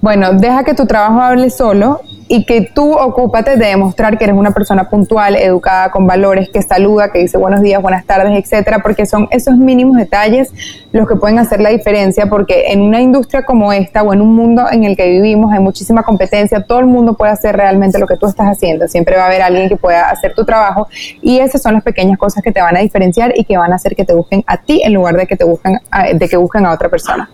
Bueno, 0.00 0.32
deja 0.32 0.62
que 0.62 0.74
tu 0.74 0.86
trabajo 0.86 1.20
hable 1.20 1.50
solo 1.50 2.00
y 2.28 2.44
que 2.44 2.60
tú 2.60 2.92
ocúpate 2.92 3.56
de 3.56 3.66
demostrar 3.66 4.16
que 4.16 4.24
eres 4.24 4.36
una 4.36 4.52
persona 4.52 4.88
puntual, 4.88 5.34
educada, 5.34 5.90
con 5.90 6.06
valores, 6.06 6.50
que 6.50 6.62
saluda, 6.62 7.10
que 7.10 7.18
dice 7.18 7.36
buenos 7.36 7.62
días, 7.62 7.82
buenas 7.82 8.04
tardes, 8.04 8.38
etcétera, 8.38 8.78
porque 8.80 9.06
son 9.06 9.26
esos 9.32 9.56
mínimos 9.56 9.96
detalles 9.96 10.52
los 10.92 11.08
que 11.08 11.16
pueden 11.16 11.40
hacer 11.40 11.60
la 11.60 11.70
diferencia, 11.70 12.26
porque 12.26 12.66
en 12.68 12.82
una 12.82 13.00
industria 13.00 13.44
como 13.44 13.72
esta 13.72 14.02
o 14.02 14.12
en 14.12 14.20
un 14.20 14.36
mundo 14.36 14.66
en 14.70 14.84
el 14.84 14.94
que 14.96 15.08
vivimos 15.08 15.52
hay 15.52 15.58
muchísima 15.58 16.04
competencia, 16.04 16.62
todo 16.62 16.78
el 16.78 16.86
mundo 16.86 17.14
puede 17.14 17.32
hacer 17.32 17.56
realmente 17.56 17.98
lo 17.98 18.06
que 18.06 18.16
tú 18.16 18.26
estás 18.26 18.46
haciendo, 18.46 18.86
siempre 18.86 19.16
va 19.16 19.24
a 19.24 19.26
haber 19.26 19.42
alguien 19.42 19.68
que 19.68 19.76
pueda 19.76 20.10
hacer 20.10 20.32
tu 20.32 20.44
trabajo 20.44 20.86
y 21.22 21.40
esas 21.40 21.60
son 21.60 21.74
las 21.74 21.82
pequeñas 21.82 22.18
cosas 22.18 22.44
que 22.44 22.52
te 22.52 22.60
van 22.60 22.76
a 22.76 22.80
diferenciar 22.80 23.32
y 23.34 23.44
que 23.44 23.56
van 23.56 23.72
a 23.72 23.76
hacer 23.76 23.96
que 23.96 24.04
te 24.04 24.14
busquen 24.14 24.44
a 24.46 24.58
ti 24.58 24.80
en 24.84 24.94
lugar 24.94 25.16
de 25.16 25.26
que 25.26 25.36
te 25.36 25.44
busquen 25.44 25.80
de 26.14 26.28
que 26.28 26.36
busquen 26.36 26.66
a 26.66 26.72
otra 26.72 26.88
persona. 26.88 27.28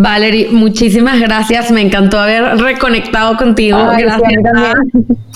Valerie, 0.00 0.48
muchísimas 0.52 1.18
gracias. 1.18 1.72
Me 1.72 1.80
encantó 1.80 2.20
haber 2.20 2.56
reconectado 2.56 3.36
contigo. 3.36 3.78
gracias 3.98 4.44
a 4.54 4.74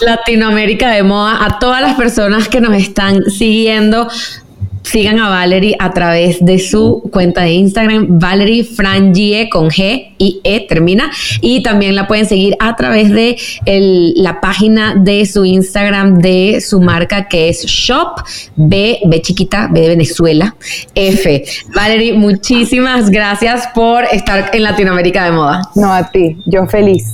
Latinoamérica 0.05 0.91
de 0.91 1.03
Moda, 1.03 1.45
a 1.45 1.59
todas 1.59 1.83
las 1.83 1.97
personas 1.97 2.49
que 2.49 2.61
nos 2.61 2.75
están 2.75 3.25
siguiendo 3.25 4.09
sigan 4.83 5.19
a 5.19 5.29
Valerie 5.29 5.77
a 5.79 5.93
través 5.93 6.45
de 6.45 6.59
su 6.59 7.03
cuenta 7.13 7.43
de 7.43 7.53
Instagram, 7.53 8.19
Valerie 8.19 8.65
Frangie 8.65 9.49
con 9.49 9.71
G 9.71 10.15
y 10.19 10.41
E 10.45 10.67
termina. 10.69 11.11
Y 11.41 11.63
también 11.63 11.95
la 11.95 12.07
pueden 12.07 12.27
seguir 12.27 12.57
a 12.61 12.77
través 12.77 13.11
de 13.11 13.37
la 14.17 14.41
página 14.41 14.95
de 14.95 15.27
su 15.27 15.45
Instagram 15.45 16.19
de 16.19 16.61
su 16.61 16.81
marca 16.81 17.29
que 17.29 17.49
es 17.49 17.65
Shop 17.65 18.23
B, 18.57 19.01
B 19.07 19.23
chiquita, 19.23 19.69
B 19.71 19.89
Venezuela, 19.89 20.55
F. 20.95 21.45
Valerie, 21.75 22.13
muchísimas 22.13 23.11
gracias 23.11 23.69
por 23.75 24.05
estar 24.05 24.51
en 24.53 24.63
Latinoamérica 24.63 25.25
de 25.25 25.33
Moda. 25.33 25.63
No, 25.75 25.93
a 25.93 26.11
ti, 26.11 26.37
yo 26.47 26.67
feliz. 26.67 27.05